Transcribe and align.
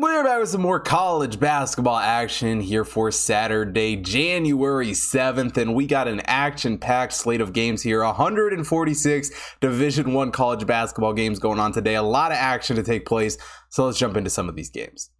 We're 0.00 0.24
back 0.24 0.40
with 0.40 0.48
some 0.48 0.62
more 0.62 0.80
college 0.80 1.38
basketball 1.38 1.98
action 1.98 2.62
here 2.62 2.86
for 2.86 3.10
Saturday, 3.10 3.96
January 3.96 4.92
7th, 4.92 5.58
and 5.58 5.74
we 5.74 5.86
got 5.86 6.08
an 6.08 6.22
action-packed 6.24 7.12
slate 7.12 7.42
of 7.42 7.52
games 7.52 7.82
here. 7.82 8.02
146 8.02 9.30
Division 9.60 10.14
One 10.14 10.32
college 10.32 10.66
basketball 10.66 11.12
games 11.12 11.38
going 11.38 11.60
on 11.60 11.72
today. 11.72 11.96
A 11.96 12.02
lot 12.02 12.32
of 12.32 12.38
action 12.38 12.76
to 12.76 12.82
take 12.82 13.04
place. 13.04 13.36
So 13.68 13.84
let's 13.84 13.98
jump 13.98 14.16
into 14.16 14.30
some 14.30 14.48
of 14.48 14.56
these 14.56 14.70
games. 14.70 15.10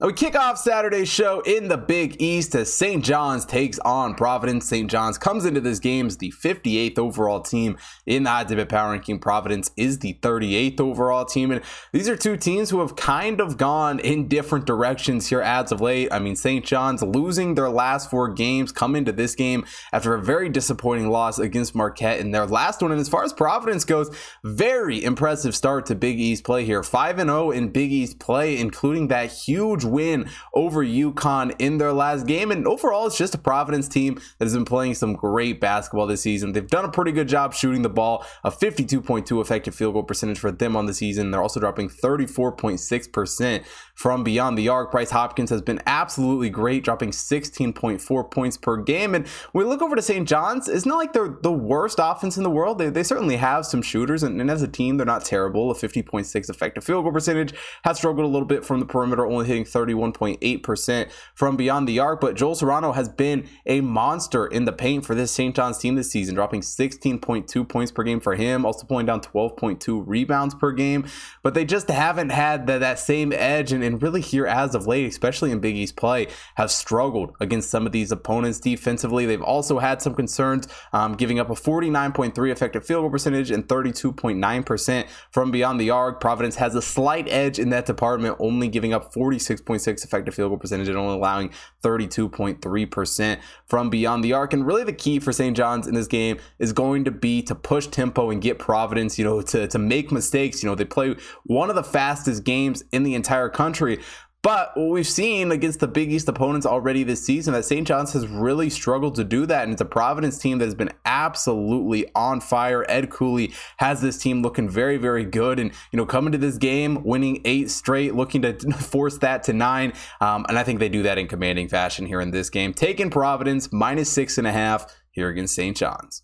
We 0.00 0.12
kick 0.12 0.34
off 0.34 0.58
Saturday's 0.58 1.08
show 1.08 1.40
in 1.42 1.68
the 1.68 1.76
Big 1.76 2.20
East 2.20 2.56
as 2.56 2.74
St. 2.74 3.04
John's 3.04 3.44
takes 3.44 3.78
on 3.78 4.16
Providence. 4.16 4.68
St. 4.68 4.90
John's 4.90 5.16
comes 5.16 5.44
into 5.44 5.60
this 5.60 5.78
game 5.78 6.08
as 6.08 6.16
the 6.16 6.32
58th 6.32 6.98
overall 6.98 7.40
team 7.40 7.78
in 8.04 8.24
the 8.24 8.44
debit 8.48 8.68
power 8.68 8.90
ranking. 8.90 9.20
Providence 9.20 9.70
is 9.76 10.00
the 10.00 10.18
38th 10.20 10.80
overall 10.80 11.24
team. 11.24 11.52
And 11.52 11.62
these 11.92 12.08
are 12.08 12.16
two 12.16 12.36
teams 12.36 12.70
who 12.70 12.80
have 12.80 12.96
kind 12.96 13.40
of 13.40 13.56
gone 13.56 14.00
in 14.00 14.26
different 14.26 14.66
directions 14.66 15.28
here 15.28 15.40
as 15.40 15.70
of 15.70 15.80
late. 15.80 16.12
I 16.12 16.18
mean, 16.18 16.34
St. 16.34 16.64
John's 16.64 17.00
losing 17.00 17.54
their 17.54 17.70
last 17.70 18.10
four 18.10 18.28
games 18.30 18.72
come 18.72 18.96
into 18.96 19.12
this 19.12 19.36
game 19.36 19.64
after 19.92 20.12
a 20.14 20.20
very 20.20 20.48
disappointing 20.48 21.08
loss 21.08 21.38
against 21.38 21.76
Marquette 21.76 22.18
in 22.18 22.32
their 22.32 22.46
last 22.46 22.82
one. 22.82 22.90
And 22.90 23.00
as 23.00 23.08
far 23.08 23.22
as 23.22 23.32
Providence 23.32 23.84
goes, 23.84 24.10
very 24.42 25.04
impressive 25.04 25.54
start 25.54 25.86
to 25.86 25.94
Big 25.94 26.18
East 26.18 26.42
play 26.42 26.64
here. 26.64 26.82
5 26.82 27.16
0 27.20 27.52
in 27.52 27.68
Big 27.68 27.92
East 27.92 28.18
play, 28.18 28.58
including 28.58 29.06
that 29.08 29.30
huge 29.30 29.83
win 29.84 30.28
over 30.52 30.84
UConn 30.84 31.54
in 31.58 31.78
their 31.78 31.92
last 31.92 32.26
game. 32.26 32.50
And 32.50 32.66
overall, 32.66 33.06
it's 33.06 33.18
just 33.18 33.34
a 33.34 33.38
Providence 33.38 33.88
team 33.88 34.14
that 34.38 34.44
has 34.44 34.54
been 34.54 34.64
playing 34.64 34.94
some 34.94 35.14
great 35.14 35.60
basketball 35.60 36.06
this 36.06 36.22
season. 36.22 36.52
They've 36.52 36.66
done 36.66 36.84
a 36.84 36.90
pretty 36.90 37.12
good 37.12 37.28
job 37.28 37.54
shooting 37.54 37.82
the 37.82 37.88
ball, 37.88 38.24
a 38.42 38.50
52.2 38.50 39.40
effective 39.40 39.74
field 39.74 39.94
goal 39.94 40.02
percentage 40.02 40.38
for 40.38 40.50
them 40.50 40.76
on 40.76 40.86
the 40.86 40.94
season. 40.94 41.30
They're 41.30 41.42
also 41.42 41.60
dropping 41.60 41.88
34.6% 41.88 43.64
from 43.94 44.24
beyond 44.24 44.58
the 44.58 44.68
arc. 44.68 44.90
Bryce 44.90 45.10
Hopkins 45.10 45.50
has 45.50 45.62
been 45.62 45.80
absolutely 45.86 46.50
great, 46.50 46.84
dropping 46.84 47.10
16.4 47.10 48.30
points 48.30 48.56
per 48.56 48.76
game. 48.76 49.14
And 49.14 49.26
we 49.52 49.64
look 49.64 49.82
over 49.82 49.96
to 49.96 50.02
St. 50.02 50.28
John's, 50.28 50.68
it's 50.68 50.86
not 50.86 50.96
like 50.96 51.12
they're 51.12 51.38
the 51.42 51.52
worst 51.52 51.98
offense 52.00 52.36
in 52.36 52.42
the 52.42 52.50
world. 52.50 52.78
They, 52.78 52.90
they 52.90 53.02
certainly 53.02 53.36
have 53.36 53.66
some 53.66 53.82
shooters, 53.82 54.22
and, 54.22 54.40
and 54.40 54.50
as 54.50 54.62
a 54.62 54.68
team, 54.68 54.96
they're 54.96 55.06
not 55.06 55.24
terrible. 55.24 55.70
A 55.70 55.74
50.6 55.74 56.50
effective 56.50 56.84
field 56.84 57.04
goal 57.04 57.12
percentage 57.12 57.54
has 57.84 57.98
struggled 57.98 58.24
a 58.24 58.28
little 58.28 58.46
bit 58.46 58.64
from 58.64 58.80
the 58.80 58.86
perimeter, 58.86 59.26
only 59.26 59.46
hitting 59.46 59.64
31.8% 59.74 61.10
from 61.34 61.56
beyond 61.56 61.88
the 61.88 61.98
arc. 61.98 62.20
But 62.20 62.36
Joel 62.36 62.54
Soriano 62.54 62.94
has 62.94 63.08
been 63.08 63.48
a 63.66 63.80
monster 63.80 64.46
in 64.46 64.64
the 64.64 64.72
paint 64.72 65.04
for 65.04 65.14
this 65.14 65.32
St. 65.32 65.54
John's 65.54 65.78
team 65.78 65.96
this 65.96 66.10
season, 66.10 66.34
dropping 66.34 66.60
16.2 66.60 67.68
points 67.68 67.92
per 67.92 68.02
game 68.02 68.20
for 68.20 68.34
him, 68.34 68.64
also 68.64 68.86
pulling 68.86 69.06
down 69.06 69.20
12.2 69.20 70.04
rebounds 70.06 70.54
per 70.54 70.72
game. 70.72 71.06
But 71.42 71.54
they 71.54 71.64
just 71.64 71.88
haven't 71.88 72.30
had 72.30 72.66
the, 72.66 72.78
that 72.78 72.98
same 72.98 73.32
edge, 73.32 73.72
and, 73.72 73.82
and 73.82 74.02
really 74.02 74.20
here 74.20 74.46
as 74.46 74.74
of 74.74 74.86
late, 74.86 75.06
especially 75.06 75.50
in 75.50 75.60
Big 75.60 75.76
East 75.76 75.96
play, 75.96 76.28
have 76.56 76.70
struggled 76.70 77.34
against 77.40 77.70
some 77.70 77.86
of 77.86 77.92
these 77.92 78.12
opponents 78.12 78.60
defensively. 78.60 79.26
They've 79.26 79.42
also 79.42 79.78
had 79.78 80.00
some 80.00 80.14
concerns, 80.14 80.68
um, 80.92 81.14
giving 81.14 81.38
up 81.38 81.50
a 81.50 81.54
49.3 81.54 82.52
effective 82.52 82.86
field 82.86 83.02
goal 83.02 83.10
percentage 83.10 83.50
and 83.50 83.66
32.9% 83.66 85.06
from 85.30 85.50
beyond 85.50 85.80
the 85.80 85.90
arc. 85.90 86.20
Providence 86.20 86.56
has 86.56 86.74
a 86.74 86.82
slight 86.82 87.28
edge 87.28 87.58
in 87.58 87.70
that 87.70 87.86
department, 87.86 88.36
only 88.38 88.68
giving 88.68 88.92
up 88.92 89.12
46 89.12 89.62
6.6 89.64 90.04
effective 90.04 90.34
field 90.34 90.50
goal 90.50 90.58
percentage 90.58 90.88
and 90.88 90.96
only 90.96 91.14
allowing 91.14 91.50
32.3% 91.82 93.40
from 93.66 93.90
beyond 93.90 94.24
the 94.24 94.32
arc. 94.32 94.52
And 94.52 94.66
really 94.66 94.84
the 94.84 94.92
key 94.92 95.18
for 95.18 95.32
St. 95.32 95.56
John's 95.56 95.86
in 95.86 95.94
this 95.94 96.06
game 96.06 96.38
is 96.58 96.72
going 96.72 97.04
to 97.04 97.10
be 97.10 97.42
to 97.42 97.54
push 97.54 97.86
tempo 97.86 98.30
and 98.30 98.40
get 98.40 98.58
Providence, 98.58 99.18
you 99.18 99.24
know, 99.24 99.42
to, 99.42 99.66
to 99.68 99.78
make 99.78 100.12
mistakes. 100.12 100.62
You 100.62 100.68
know, 100.68 100.74
they 100.74 100.84
play 100.84 101.16
one 101.44 101.70
of 101.70 101.76
the 101.76 101.84
fastest 101.84 102.44
games 102.44 102.84
in 102.92 103.02
the 103.02 103.14
entire 103.14 103.48
country. 103.48 104.00
But 104.44 104.76
what 104.76 104.90
we've 104.90 105.08
seen 105.08 105.52
against 105.52 105.80
the 105.80 105.88
Big 105.88 106.12
East 106.12 106.28
opponents 106.28 106.66
already 106.66 107.02
this 107.02 107.24
season, 107.24 107.54
that 107.54 107.64
St. 107.64 107.86
John's 107.86 108.12
has 108.12 108.28
really 108.28 108.68
struggled 108.68 109.14
to 109.14 109.24
do 109.24 109.46
that. 109.46 109.64
And 109.64 109.72
it's 109.72 109.80
a 109.80 109.86
Providence 109.86 110.36
team 110.36 110.58
that 110.58 110.66
has 110.66 110.74
been 110.74 110.90
absolutely 111.06 112.10
on 112.14 112.42
fire. 112.42 112.84
Ed 112.86 113.08
Cooley 113.08 113.54
has 113.78 114.02
this 114.02 114.18
team 114.18 114.42
looking 114.42 114.68
very, 114.68 114.98
very 114.98 115.24
good. 115.24 115.58
And, 115.58 115.72
you 115.92 115.96
know, 115.96 116.04
coming 116.04 116.30
to 116.32 116.38
this 116.38 116.58
game, 116.58 117.02
winning 117.04 117.40
eight 117.46 117.70
straight, 117.70 118.14
looking 118.14 118.42
to 118.42 118.52
force 118.78 119.16
that 119.18 119.44
to 119.44 119.54
nine. 119.54 119.94
Um, 120.20 120.44
and 120.46 120.58
I 120.58 120.62
think 120.62 120.78
they 120.78 120.90
do 120.90 121.04
that 121.04 121.16
in 121.16 121.26
commanding 121.26 121.68
fashion 121.68 122.04
here 122.04 122.20
in 122.20 122.30
this 122.30 122.50
game. 122.50 122.74
Taking 122.74 123.08
Providence 123.08 123.72
minus 123.72 124.12
six 124.12 124.36
and 124.36 124.46
a 124.46 124.52
half 124.52 124.94
here 125.10 125.30
against 125.30 125.54
St. 125.54 125.74
John's. 125.74 126.22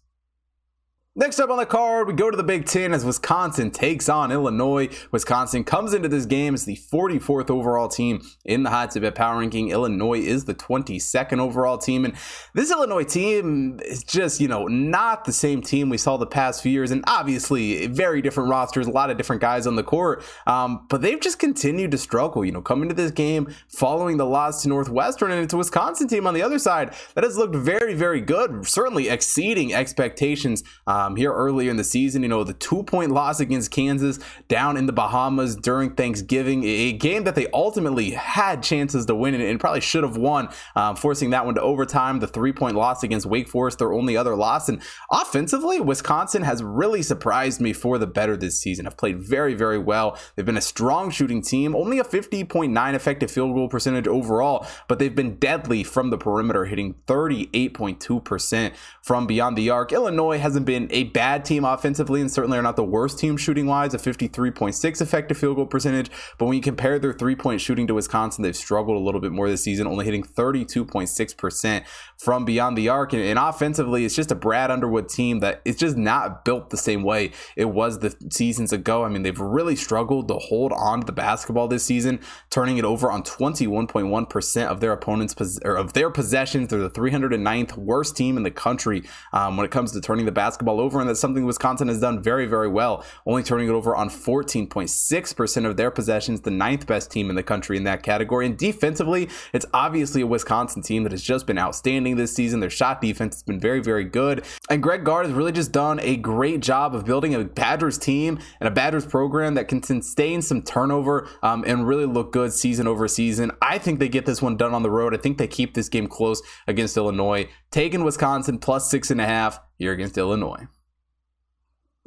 Next 1.20 1.38
up 1.38 1.50
on 1.50 1.58
the 1.58 1.66
card, 1.66 2.06
we 2.06 2.14
go 2.14 2.31
to 2.31 2.36
the 2.36 2.42
Big 2.42 2.64
Ten 2.64 2.94
as 2.94 3.04
Wisconsin 3.04 3.70
takes 3.70 4.08
on 4.08 4.32
Illinois. 4.32 4.88
Wisconsin 5.12 5.64
comes 5.64 5.92
into 5.92 6.08
this 6.08 6.25
game 6.25 6.54
as 6.54 6.64
the 6.64 6.76
44th 6.76 7.50
overall 7.50 7.88
team 7.88 8.22
in 8.47 8.62
the 8.62 8.70
hot 8.70 8.91
tip 8.91 9.14
power 9.14 9.38
ranking. 9.38 9.69
Illinois 9.69 10.20
is 10.20 10.47
the 10.47 10.54
22nd 10.54 11.38
overall 11.38 11.76
team. 11.76 12.06
And 12.06 12.14
this 12.54 12.70
Illinois 12.70 13.04
team 13.04 13.80
is 13.84 14.03
just, 14.03 14.41
you 14.41 14.48
know, 14.48 14.66
not 14.66 15.26
the 15.26 15.32
same 15.34 15.60
team 15.60 15.91
we 15.91 15.98
saw 15.98 16.16
the 16.16 16.25
past 16.25 16.62
few 16.62 16.72
years. 16.72 16.91
And 16.91 17.04
obviously, 17.06 17.86
very 17.86 18.22
different 18.22 18.48
rosters, 18.48 18.86
a 18.86 18.91
lot 18.91 19.10
of 19.10 19.19
different 19.19 19.42
guys 19.42 19.66
on 19.66 19.76
the 19.76 19.84
court. 19.84 20.25
Um, 20.47 20.86
but 20.88 21.03
they've 21.03 21.20
just 21.20 21.38
continued 21.38 21.91
to 21.91 21.98
struggle, 21.98 22.47
you 22.47 22.53
know, 22.53 22.62
coming 22.62 22.88
to 22.88 22.94
this 22.94 23.10
game 23.10 23.54
following 23.69 24.16
the 24.16 24.25
loss 24.25 24.62
to 24.62 24.70
Northwestern. 24.70 25.32
And 25.32 25.44
it's 25.44 25.53
a 25.53 25.59
Wisconsin 25.59 26.09
team 26.09 26.26
on 26.26 26.32
the 26.32 26.41
other 26.41 26.59
side 26.59 26.94
that 27.14 27.25
has 27.25 27.36
looked 27.36 27.56
very, 27.56 27.92
very 27.92 28.22
good, 28.22 28.66
certainly 28.66 29.10
exceeding 29.10 29.75
expectations. 29.75 30.64
Um, 30.86 31.09
um, 31.10 31.16
here 31.16 31.32
earlier 31.32 31.71
in 31.71 31.76
the 31.76 31.84
season. 31.84 32.22
You 32.22 32.28
know, 32.28 32.44
the 32.44 32.53
two 32.54 32.82
point 32.82 33.10
loss 33.10 33.41
against 33.41 33.71
Kansas 33.71 34.19
down 34.48 34.76
in 34.76 34.87
the 34.87 34.93
Bahamas 34.93 35.56
during 35.56 35.94
Thanksgiving, 35.94 36.65
a 36.65 36.93
game 36.93 37.25
that 37.25 37.34
they 37.34 37.48
ultimately 37.53 38.10
had 38.10 38.62
chances 38.62 39.06
to 39.06 39.15
win 39.15 39.34
and, 39.34 39.60
probably 39.60 39.81
should 39.81 40.04
have 40.04 40.16
won, 40.16 40.48
um, 40.76 40.97
forcing 40.97 41.31
that 41.31 41.44
one 41.44 41.54
to 41.54 41.60
overtime. 41.60 42.21
The 42.21 42.26
three 42.26 42.53
point 42.53 42.76
loss 42.76 43.03
against 43.03 43.26
Wake 43.26 43.48
Forest, 43.48 43.78
their 43.78 43.93
only 43.93 44.16
other 44.16 44.37
loss. 44.37 44.69
And 44.69 44.81
offensively, 45.10 45.81
Wisconsin 45.81 46.43
has 46.43 46.62
really 46.62 47.03
surprised 47.03 47.60
me 47.60 47.72
for 47.72 47.98
the 47.98 48.06
better 48.06 48.37
this 48.37 48.59
season. 48.59 48.84
Have 48.84 48.97
played 48.97 49.21
very, 49.21 49.54
very 49.54 49.78
well. 49.78 50.19
They've 50.37 50.47
been 50.47 50.56
a 50.56 50.62
strong 50.62 51.10
shooting 51.10 51.42
team, 51.42 51.75
only 51.75 51.98
a 51.98 52.04
50.9 52.04 52.94
effective 52.94 53.31
field 53.31 53.54
goal 53.54 53.69
percentage 53.69 54.06
overall, 54.06 54.66
but 54.88 54.98
they've 54.98 55.15
been 55.15 55.37
deadly 55.37 55.82
from 55.84 56.10
the 56.10 56.19
perimeter, 56.19 56.65
hitting 56.65 56.94
38.2% 57.06 58.72
from 59.03 59.27
beyond 59.27 59.56
the 59.56 59.71
arc. 59.71 59.92
Illinois 59.92 60.38
hasn't 60.38 60.66
been 60.66 60.90
a 60.93 61.05
bad 61.05 61.45
team 61.45 61.65
offensively 61.65 62.21
and 62.21 62.31
certainly 62.31 62.59
are 62.59 62.62
not 62.62 62.77
the 62.77 62.84
worst 62.84 63.19
team 63.19 63.37
shooting 63.37 63.67
wise, 63.67 63.95
a 63.95 63.99
53.6 63.99 65.01
effective 65.01 65.39
field 65.39 65.56
goal 65.56 65.67
percentage. 65.67 66.11
But 66.39 66.47
when 66.47 66.56
you 66.56 66.62
compare 66.62 66.99
their 66.99 67.12
three 67.12 67.37
point 67.37 67.61
shooting 67.61 67.87
to 67.87 67.95
Wisconsin, 67.95 68.43
they've 68.43 68.56
struggled 68.56 68.97
a 68.97 69.01
little 69.05 69.21
bit 69.21 69.33
more 69.33 69.49
this 69.49 69.62
season, 69.62 69.87
only 69.87 70.05
hitting 70.05 70.23
32.6% 70.23 71.84
from 72.19 72.45
beyond 72.45 72.77
the 72.77 72.89
arc. 72.89 73.12
And, 73.12 73.23
and 73.23 73.39
offensively, 73.39 74.05
it's 74.05 74.15
just 74.15 74.31
a 74.31 74.34
Brad 74.34 74.71
Underwood 74.71 75.09
team 75.09 75.41
that 75.41 75.61
it's 75.65 75.78
just 75.78 75.97
not 75.97 76.45
built 76.45 76.71
the 76.71 76.77
same 76.77 77.03
way 77.03 77.33
it 77.57 77.67
was 77.67 78.01
the 78.01 78.15
seasons 78.31 78.72
ago. 78.72 79.05
I 79.05 79.09
mean, 79.09 79.22
they've 79.22 79.39
really 79.39 79.77
struggled 79.77 80.28
to 80.28 80.34
hold 80.34 80.72
on 80.72 81.01
to 81.01 81.07
the 81.07 81.12
basketball 81.12 81.69
this 81.69 81.84
season, 81.84 82.21
turning 82.51 82.78
it 82.78 82.84
over 82.84 83.11
on 83.11 83.22
21.1% 83.22 84.67
of 84.67 84.81
their 84.81 84.93
opponents' 84.93 85.59
or 85.65 85.77
of 85.77 85.93
their 85.93 86.11
possessions. 86.11 86.69
They're 86.69 86.81
the 86.81 86.91
309th 86.91 87.77
worst 87.77 88.17
team 88.17 88.37
in 88.37 88.43
the 88.43 88.51
country 88.51 89.03
um, 89.33 89.57
when 89.57 89.65
it 89.65 89.71
comes 89.71 89.93
to 89.93 90.01
turning 90.01 90.27
the 90.27 90.33
basketball 90.33 90.79
over, 90.80 90.98
and 91.00 91.08
that's 91.08 91.20
something 91.20 91.44
Wisconsin 91.44 91.88
has 91.88 92.00
done 92.00 92.22
very, 92.22 92.46
very 92.46 92.68
well, 92.68 93.04
only 93.26 93.42
turning 93.42 93.68
it 93.68 93.72
over 93.72 93.94
on 93.94 94.08
14.6% 94.08 95.66
of 95.66 95.76
their 95.76 95.91
possessions, 95.91 96.41
the 96.41 96.50
ninth 96.50 96.86
best 96.86 97.10
team 97.10 97.30
in 97.30 97.36
the 97.36 97.42
country 97.42 97.76
in 97.76 97.84
that 97.84 98.02
category. 98.02 98.46
And 98.46 98.56
defensively, 98.56 99.28
it's 99.52 99.66
obviously 99.72 100.22
a 100.22 100.26
Wisconsin 100.26 100.82
team 100.82 101.02
that 101.04 101.12
has 101.12 101.22
just 101.22 101.46
been 101.46 101.58
outstanding 101.58 102.16
this 102.16 102.34
season. 102.34 102.60
Their 102.60 102.70
shot 102.70 103.00
defense 103.00 103.36
has 103.36 103.42
been 103.42 103.60
very, 103.60 103.80
very 103.80 104.04
good. 104.04 104.44
And 104.68 104.82
Greg 104.82 105.04
Gard 105.04 105.26
has 105.26 105.34
really 105.34 105.52
just 105.52 105.72
done 105.72 106.00
a 106.00 106.16
great 106.16 106.60
job 106.60 106.94
of 106.94 107.04
building 107.04 107.34
a 107.34 107.44
Badgers 107.44 107.98
team 107.98 108.38
and 108.60 108.66
a 108.66 108.70
Badgers 108.70 109.06
program 109.06 109.54
that 109.54 109.68
can 109.68 109.82
sustain 109.82 110.42
some 110.42 110.62
turnover 110.62 111.28
um, 111.42 111.64
and 111.66 111.86
really 111.86 112.06
look 112.06 112.32
good 112.32 112.52
season 112.52 112.86
over 112.86 113.06
season. 113.08 113.50
I 113.60 113.78
think 113.78 113.98
they 113.98 114.09
get 114.09 114.26
this 114.26 114.41
one 114.41 114.56
done 114.56 114.74
on 114.74 114.83
the 114.83 114.91
road. 114.91 115.15
I 115.15 115.18
think 115.18 115.38
they 115.38 115.48
keep 115.48 115.74
this 115.74 115.88
game 115.88 116.06
close 116.06 116.42
against 116.66 116.97
Illinois. 116.97 117.48
Taking 117.71 118.04
Wisconsin 118.04 118.59
plus 118.59 118.91
six 118.91 119.10
and 119.10 119.21
a 119.21 119.26
half 119.26 119.60
here 119.80 119.92
against 119.92 120.18
Illinois. 120.18 120.68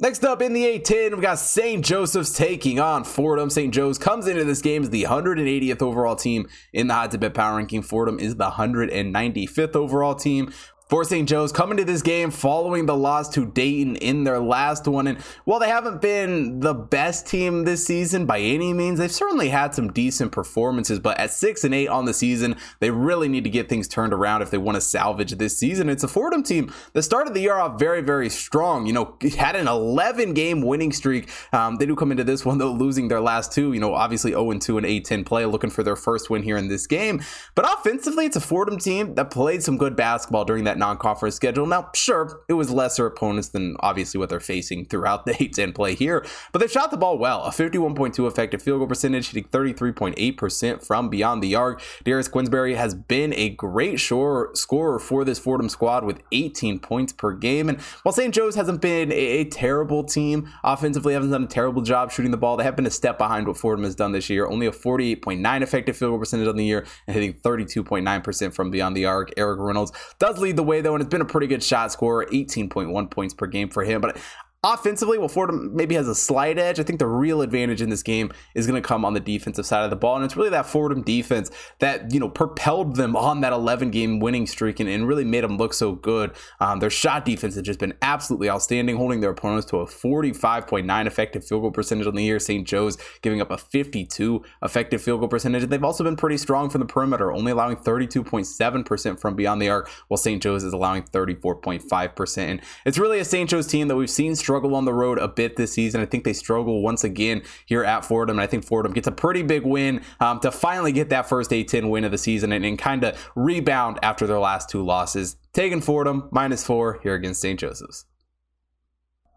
Next 0.00 0.24
up 0.24 0.42
in 0.42 0.52
the 0.52 0.64
A10, 0.64 1.10
we've 1.10 1.20
got 1.20 1.38
St. 1.38 1.84
Joseph's 1.84 2.32
taking 2.32 2.80
on 2.80 3.04
Fordham. 3.04 3.50
St. 3.50 3.72
Joe's 3.72 3.98
comes 3.98 4.26
into 4.26 4.44
this 4.44 4.60
game 4.60 4.82
as 4.82 4.90
the 4.90 5.04
180th 5.04 5.82
overall 5.82 6.16
team 6.16 6.48
in 6.72 6.88
the 6.88 6.94
hot 6.94 7.10
tip 7.10 7.20
bet 7.20 7.34
power 7.34 7.56
ranking. 7.56 7.82
Fordham 7.82 8.18
is 8.18 8.36
the 8.36 8.50
195th 8.50 9.76
overall 9.76 10.14
team. 10.14 10.52
For 10.88 11.02
St. 11.02 11.26
Joe's 11.26 11.50
coming 11.50 11.78
to 11.78 11.84
this 11.84 12.02
game 12.02 12.30
following 12.30 12.84
the 12.84 12.96
loss 12.96 13.30
to 13.30 13.46
Dayton 13.46 13.96
in 13.96 14.24
their 14.24 14.38
last 14.38 14.86
one. 14.86 15.06
And 15.06 15.18
while 15.44 15.58
they 15.58 15.68
haven't 15.68 16.02
been 16.02 16.60
the 16.60 16.74
best 16.74 17.26
team 17.26 17.64
this 17.64 17.86
season 17.86 18.26
by 18.26 18.38
any 18.38 18.74
means, 18.74 18.98
they've 18.98 19.10
certainly 19.10 19.48
had 19.48 19.74
some 19.74 19.92
decent 19.92 20.30
performances. 20.30 20.98
But 20.98 21.18
at 21.18 21.30
six 21.30 21.64
and 21.64 21.74
eight 21.74 21.88
on 21.88 22.04
the 22.04 22.12
season, 22.12 22.56
they 22.80 22.90
really 22.90 23.28
need 23.28 23.44
to 23.44 23.50
get 23.50 23.68
things 23.68 23.88
turned 23.88 24.12
around 24.12 24.42
if 24.42 24.50
they 24.50 24.58
want 24.58 24.76
to 24.76 24.80
salvage 24.82 25.32
this 25.32 25.58
season. 25.58 25.88
It's 25.88 26.04
a 26.04 26.08
Fordham 26.08 26.42
team 26.42 26.72
that 26.92 27.02
started 27.02 27.32
the 27.32 27.40
year 27.40 27.56
off 27.56 27.78
very, 27.78 28.02
very 28.02 28.28
strong. 28.28 28.86
You 28.86 28.92
know, 28.92 29.16
had 29.38 29.56
an 29.56 29.68
11 29.68 30.34
game 30.34 30.60
winning 30.60 30.92
streak. 30.92 31.30
Um, 31.54 31.76
they 31.76 31.86
do 31.86 31.96
come 31.96 32.10
into 32.10 32.24
this 32.24 32.44
one, 32.44 32.58
though, 32.58 32.72
losing 32.72 33.08
their 33.08 33.22
last 33.22 33.52
two. 33.52 33.72
You 33.72 33.80
know, 33.80 33.94
obviously 33.94 34.32
0 34.32 34.52
2 34.58 34.78
and 34.78 34.86
A10 34.86 35.24
play, 35.24 35.46
looking 35.46 35.70
for 35.70 35.82
their 35.82 35.96
first 35.96 36.28
win 36.28 36.42
here 36.42 36.58
in 36.58 36.68
this 36.68 36.86
game. 36.86 37.22
But 37.54 37.64
offensively, 37.72 38.26
it's 38.26 38.36
a 38.36 38.40
Fordham 38.40 38.78
team 38.78 39.14
that 39.14 39.30
played 39.30 39.62
some 39.62 39.78
good 39.78 39.96
basketball 39.96 40.44
during 40.44 40.64
that 40.64 40.73
that 40.74 40.78
non-conference 40.78 41.34
schedule. 41.34 41.66
Now, 41.66 41.90
sure, 41.94 42.40
it 42.48 42.54
was 42.54 42.70
lesser 42.70 43.06
opponents 43.06 43.48
than 43.48 43.76
obviously 43.80 44.18
what 44.18 44.28
they're 44.28 44.40
facing 44.40 44.84
throughout 44.86 45.26
the 45.26 45.32
A10 45.34 45.74
play 45.74 45.94
here, 45.94 46.24
but 46.52 46.58
they 46.58 46.66
shot 46.66 46.90
the 46.90 46.96
ball 46.96 47.18
well. 47.18 47.44
A 47.44 47.50
51.2 47.50 48.26
effective 48.26 48.62
field 48.62 48.80
goal 48.80 48.88
percentage, 48.88 49.28
hitting 49.28 49.48
33.8% 49.50 50.84
from 50.84 51.08
beyond 51.08 51.42
the 51.42 51.54
arc. 51.54 51.82
Darius 52.04 52.28
Quisenberry 52.28 52.76
has 52.76 52.94
been 52.94 53.32
a 53.34 53.50
great 53.50 54.00
sure 54.00 54.50
scorer 54.54 54.98
for 54.98 55.24
this 55.24 55.38
Fordham 55.38 55.68
squad 55.68 56.04
with 56.04 56.20
18 56.32 56.78
points 56.80 57.12
per 57.12 57.32
game. 57.32 57.68
And 57.68 57.80
while 58.02 58.12
St. 58.12 58.34
Joe's 58.34 58.54
hasn't 58.54 58.80
been 58.80 59.12
a, 59.12 59.14
a 59.14 59.44
terrible 59.44 60.04
team 60.04 60.50
offensively, 60.62 61.14
haven't 61.14 61.30
done 61.30 61.44
a 61.44 61.48
terrible 61.48 61.82
job 61.82 62.10
shooting 62.10 62.30
the 62.30 62.36
ball, 62.36 62.56
they 62.56 62.64
have 62.64 62.76
been 62.76 62.86
a 62.86 62.90
step 62.90 63.18
behind 63.18 63.46
what 63.46 63.56
Fordham 63.56 63.84
has 63.84 63.94
done 63.94 64.12
this 64.12 64.28
year. 64.28 64.46
Only 64.46 64.66
a 64.66 64.72
48.9 64.72 65.62
effective 65.62 65.96
field 65.96 66.10
goal 66.10 66.18
percentage 66.18 66.48
on 66.48 66.56
the 66.56 66.64
year 66.64 66.86
and 67.06 67.14
hitting 67.14 67.34
32.9% 67.34 68.54
from 68.54 68.70
beyond 68.70 68.96
the 68.96 69.06
arc. 69.06 69.32
Eric 69.36 69.60
Reynolds 69.60 69.92
does 70.18 70.38
lead 70.38 70.56
the 70.56 70.63
way 70.64 70.80
though, 70.80 70.94
and 70.94 71.02
it's 71.02 71.10
been 71.10 71.20
a 71.20 71.26
pretty 71.26 71.46
good 71.46 71.62
shot 71.62 71.92
scorer, 71.92 72.26
18.1 72.26 73.10
points 73.10 73.34
per 73.34 73.46
game 73.46 73.68
for 73.68 73.84
him. 73.84 74.00
But 74.00 74.16
Offensively, 74.64 75.18
well, 75.18 75.28
Fordham 75.28 75.76
maybe 75.76 75.94
has 75.94 76.08
a 76.08 76.14
slight 76.14 76.58
edge. 76.58 76.80
I 76.80 76.84
think 76.84 76.98
the 76.98 77.06
real 77.06 77.42
advantage 77.42 77.82
in 77.82 77.90
this 77.90 78.02
game 78.02 78.32
is 78.54 78.66
going 78.66 78.80
to 78.82 78.86
come 78.86 79.04
on 79.04 79.12
the 79.12 79.20
defensive 79.20 79.66
side 79.66 79.84
of 79.84 79.90
the 79.90 79.96
ball. 79.96 80.16
And 80.16 80.24
it's 80.24 80.38
really 80.38 80.48
that 80.48 80.64
Fordham 80.64 81.02
defense 81.02 81.50
that, 81.80 82.14
you 82.14 82.18
know, 82.18 82.30
propelled 82.30 82.96
them 82.96 83.14
on 83.14 83.42
that 83.42 83.52
11 83.52 83.90
game 83.90 84.20
winning 84.20 84.46
streak 84.46 84.80
and, 84.80 84.88
and 84.88 85.06
really 85.06 85.22
made 85.22 85.44
them 85.44 85.58
look 85.58 85.74
so 85.74 85.92
good. 85.92 86.34
Um, 86.60 86.78
their 86.78 86.88
shot 86.88 87.26
defense 87.26 87.56
has 87.56 87.62
just 87.62 87.78
been 87.78 87.92
absolutely 88.00 88.48
outstanding, 88.48 88.96
holding 88.96 89.20
their 89.20 89.28
opponents 89.28 89.66
to 89.66 89.80
a 89.80 89.86
45.9 89.86 91.06
effective 91.06 91.44
field 91.44 91.60
goal 91.60 91.70
percentage 91.70 92.06
on 92.06 92.14
the 92.14 92.24
year. 92.24 92.38
St. 92.38 92.66
Joe's 92.66 92.96
giving 93.20 93.42
up 93.42 93.50
a 93.50 93.58
52 93.58 94.42
effective 94.62 95.02
field 95.02 95.20
goal 95.20 95.28
percentage. 95.28 95.64
And 95.64 95.70
they've 95.70 95.84
also 95.84 96.04
been 96.04 96.16
pretty 96.16 96.38
strong 96.38 96.70
from 96.70 96.80
the 96.80 96.86
perimeter, 96.86 97.30
only 97.32 97.52
allowing 97.52 97.76
32.7% 97.76 99.20
from 99.20 99.36
beyond 99.36 99.60
the 99.60 99.68
arc, 99.68 99.90
while 100.08 100.16
St. 100.16 100.42
Joe's 100.42 100.64
is 100.64 100.72
allowing 100.72 101.02
34.5%. 101.02 102.38
And 102.38 102.62
it's 102.86 102.96
really 102.96 103.18
a 103.18 103.26
St. 103.26 103.50
Joe's 103.50 103.66
team 103.66 103.88
that 103.88 103.96
we've 103.96 104.08
seen 104.08 104.34
strong 104.34 104.53
struggle 104.54 104.76
on 104.76 104.84
the 104.84 104.94
road 104.94 105.18
a 105.18 105.26
bit 105.26 105.56
this 105.56 105.72
season. 105.72 106.00
I 106.00 106.06
think 106.06 106.22
they 106.22 106.32
struggle 106.32 106.80
once 106.80 107.02
again 107.02 107.42
here 107.66 107.82
at 107.82 108.04
Fordham. 108.04 108.38
And 108.38 108.40
I 108.40 108.46
think 108.46 108.64
Fordham 108.64 108.92
gets 108.92 109.08
a 109.08 109.12
pretty 109.12 109.42
big 109.42 109.64
win 109.64 110.00
um, 110.20 110.38
to 110.40 110.52
finally 110.52 110.92
get 110.92 111.08
that 111.08 111.28
first 111.28 111.50
A10 111.50 111.90
win 111.90 112.04
of 112.04 112.12
the 112.12 112.18
season 112.18 112.52
and, 112.52 112.64
and 112.64 112.78
kind 112.78 113.02
of 113.02 113.30
rebound 113.34 113.98
after 114.00 114.28
their 114.28 114.38
last 114.38 114.70
two 114.70 114.84
losses. 114.84 115.34
Taking 115.52 115.80
Fordham 115.80 116.28
minus 116.30 116.64
four 116.64 117.00
here 117.02 117.14
against 117.14 117.40
St. 117.40 117.58
Joseph's. 117.58 118.04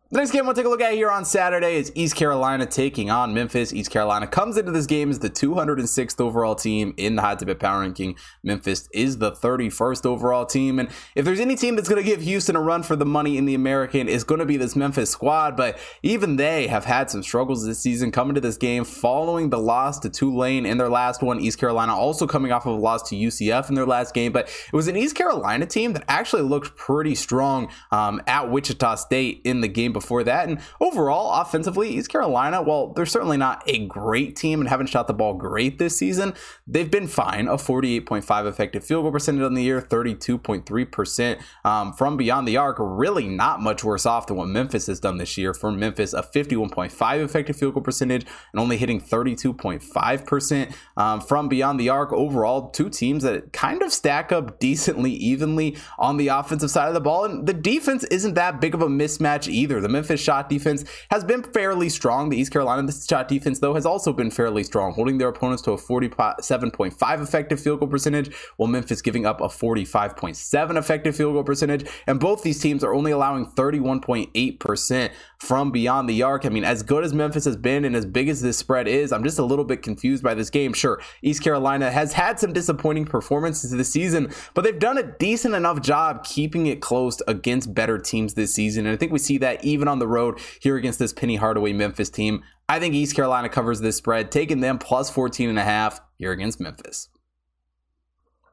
The 0.10 0.20
next 0.20 0.32
game 0.32 0.46
we'll 0.46 0.56
take 0.56 0.66
a 0.66 0.70
look 0.70 0.80
at 0.80 0.94
here 0.94 1.12
on 1.12 1.26
Saturday 1.26 1.76
is 1.76 1.92
East 1.94 2.16
Carolina 2.16 2.66
taking 2.66 3.12
on 3.12 3.34
Memphis. 3.34 3.74
East 3.74 3.92
Carolina 3.92 4.26
comes 4.26 4.56
into 4.56 4.72
this 4.72 4.86
game 4.86 5.10
as 5.10 5.20
the 5.20 5.30
206th 5.30 6.22
overall 6.22 6.56
team 6.56 6.94
in 6.96 7.18
the 7.18 7.36
tip 7.36 7.60
power 7.60 7.82
ranking. 7.82 8.16
Memphis 8.42 8.88
is 8.94 9.18
the 9.18 9.34
31st 9.34 10.06
overall 10.06 10.46
team. 10.46 10.80
And 10.80 10.88
if 11.14 11.26
there's 11.26 11.42
any 11.42 11.58
team 11.58 11.76
that's 11.76 11.90
going 11.90 12.02
to 12.02 12.10
give 12.10 12.22
Houston 12.22 12.56
a 12.56 12.62
run 12.62 12.84
for 12.84 12.96
the 12.96 13.06
money 13.06 13.38
in 13.38 13.44
the 13.44 13.54
American, 13.54 14.08
it's 14.08 14.24
going 14.24 14.40
to 14.40 14.46
be 14.46 14.56
this 14.56 14.78
Memphis 14.78 15.10
squad. 15.10 15.58
But 15.58 15.78
even 16.04 16.38
they 16.38 16.68
have 16.68 16.86
had 16.86 17.10
some 17.10 17.22
struggles 17.22 17.66
this 17.66 17.80
season 17.80 18.10
coming 18.10 18.36
to 18.36 18.40
this 18.40 18.56
game 18.56 18.86
following 18.86 19.50
the 19.50 19.60
loss 19.60 20.00
to 20.00 20.10
Tulane 20.10 20.66
in 20.66 20.78
their 20.78 20.88
last 20.88 21.22
one. 21.22 21.42
East 21.42 21.60
Carolina 21.60 21.94
also 21.94 22.26
coming 22.26 22.54
off 22.54 22.66
of 22.66 22.78
a 22.78 22.80
loss 22.80 23.10
to 23.10 23.16
UCF 23.18 23.68
in 23.68 23.76
their 23.76 23.86
last 23.86 24.14
game. 24.14 24.32
But 24.32 24.48
it 24.48 24.74
was 24.74 24.88
an 24.88 24.96
East 24.96 25.18
Carolina 25.18 25.66
team 25.66 25.92
that 25.92 26.06
actually 26.08 26.44
looked 26.44 26.78
pretty 26.78 27.14
strong 27.14 27.68
um, 27.92 28.22
at 28.26 28.50
Wichita 28.50 28.96
State 28.96 29.42
in 29.44 29.60
the 29.60 29.68
game 29.68 29.97
before 30.00 30.24
that. 30.24 30.48
And 30.48 30.60
overall, 30.80 31.42
offensively, 31.42 31.90
East 31.90 32.10
Carolina, 32.10 32.62
well, 32.62 32.94
they're 32.94 33.06
certainly 33.06 33.38
not 33.38 33.64
a 33.68 33.86
great 33.86 34.36
team 34.36 34.60
and 34.60 34.70
haven't 34.70 34.88
shot 34.88 35.08
the 35.08 35.14
ball 35.14 35.34
great 35.34 35.80
this 35.80 35.98
season. 35.98 36.34
They've 36.66 36.90
been 36.90 37.08
fine. 37.08 37.48
A 37.48 37.56
48.5 37.56 38.48
effective 38.48 38.84
field 38.84 39.04
goal 39.04 39.12
percentage 39.12 39.44
on 39.44 39.54
the 39.54 39.64
year, 39.64 39.82
32.3% 39.82 41.42
um, 41.66 41.94
from 41.94 42.18
beyond 42.18 42.48
the 42.48 42.58
arc. 42.58 42.78
Really 42.80 43.28
not 43.28 43.62
much 43.62 43.84
worse 43.84 44.06
off 44.06 44.28
than 44.28 44.38
what 44.38 44.48
Memphis 44.48 44.88
has 44.88 45.00
done 45.00 45.18
this 45.18 45.38
year. 45.38 45.54
For 45.54 45.72
Memphis, 45.72 46.14
a 46.14 46.22
51.5 46.22 47.24
effective 47.24 47.56
field 47.56 47.74
goal 47.74 47.84
percentage 47.84 48.26
and 48.54 48.60
only 48.60 48.78
hitting 48.78 49.02
32.5% 49.02 50.74
um, 50.98 51.22
from 51.22 51.48
beyond 51.48 51.80
the 51.80 51.90
arc. 51.90 52.12
Overall, 52.14 52.70
two 52.70 52.90
teams 52.90 53.24
that 53.24 53.54
kind 53.54 53.82
of 53.82 53.92
stack 53.92 54.32
up 54.32 54.60
decently 54.60 55.12
evenly 55.12 55.78
on 55.98 56.18
the 56.18 56.28
offensive 56.28 56.72
side 56.72 56.88
of 56.88 56.94
the 56.94 57.02
ball. 57.02 57.26
And 57.26 57.48
the 57.48 57.54
defense 57.54 58.04
isn't 58.06 58.36
that 58.36 58.62
big 58.62 58.74
of 58.74 58.82
a 58.82 58.88
mismatch 58.88 59.48
either. 59.48 59.82
The 59.88 59.94
Memphis 59.94 60.20
shot 60.20 60.50
defense 60.50 60.84
has 61.12 61.24
been 61.24 61.42
fairly 61.42 61.88
strong. 61.88 62.28
The 62.28 62.36
East 62.36 62.52
Carolina 62.52 62.92
shot 62.92 63.30
defense, 63.30 63.60
though, 63.60 63.74
has 63.74 63.86
also 63.86 64.12
been 64.12 64.30
fairly 64.30 64.66
strong, 64.66 64.92
holding 64.92 65.18
their 65.18 65.30
opponents 65.30 65.62
to 65.62 65.72
a 65.72 65.78
47.5 65.78 67.24
effective 67.24 67.62
field 67.62 67.80
goal 67.80 67.88
percentage, 67.88 68.36
while 68.58 68.68
Memphis 68.68 69.02
giving 69.02 69.26
up 69.26 69.40
a 69.40 69.48
45.7 69.48 70.76
effective 70.78 71.16
field 71.16 71.36
goal 71.36 71.46
percentage. 71.46 71.90
And 72.06 72.20
both 72.20 72.44
these 72.44 72.60
teams 72.60 72.84
are 72.84 72.94
only 72.94 73.12
allowing 73.12 73.46
31.8% 73.46 75.12
from 75.40 75.72
beyond 75.72 76.10
the 76.10 76.24
arc. 76.24 76.46
I 76.46 76.50
mean, 76.50 76.64
as 76.64 76.84
good 76.84 77.04
as 77.04 77.14
Memphis 77.14 77.46
has 77.46 77.56
been 77.56 77.86
and 77.86 77.96
as 77.96 78.06
big 78.06 78.30
as 78.30 78.42
this 78.42 78.58
spread 78.58 78.88
is, 78.88 79.12
I'm 79.12 79.24
just 79.24 79.40
a 79.40 79.46
little 79.46 79.66
bit 79.66 79.84
confused 79.84 80.24
by 80.24 80.34
this 80.34 80.50
game. 80.50 80.74
Sure, 80.74 81.02
East 81.22 81.44
Carolina 81.44 81.92
has 81.92 82.14
had 82.14 82.40
some 82.40 82.54
disappointing 82.54 83.06
performances 83.06 83.72
this 83.72 83.90
season, 83.90 84.32
but 84.54 84.64
they've 84.64 84.80
done 84.80 84.98
a 84.98 85.04
decent 85.04 85.56
enough 85.56 85.82
job 85.82 86.24
keeping 86.24 86.68
it 86.68 86.82
close 86.82 87.22
against 87.28 87.74
better 87.74 87.98
teams 87.98 88.34
this 88.34 88.54
season. 88.54 88.86
And 88.86 88.94
I 88.94 88.98
think 88.98 89.12
we 89.12 89.20
see 89.20 89.38
that 89.38 89.64
even 89.64 89.88
on 89.88 90.00
the 90.00 90.08
road 90.08 90.40
here 90.60 90.76
against 90.76 91.00
this 91.00 91.14
Penny 91.14 91.36
Hardaway 91.36 91.74
Memphis 91.74 92.10
team. 92.10 92.44
I 92.70 92.80
think 92.80 92.94
East 92.94 93.16
Carolina 93.16 93.48
covers 93.48 93.80
this 93.80 93.96
spread, 93.96 94.32
taking 94.32 94.60
them 94.60 94.78
plus 94.78 95.10
14 95.10 95.50
and 95.50 95.60
a 95.60 95.64
half 95.64 96.02
here 96.18 96.32
against 96.32 96.60
Memphis. 96.60 97.10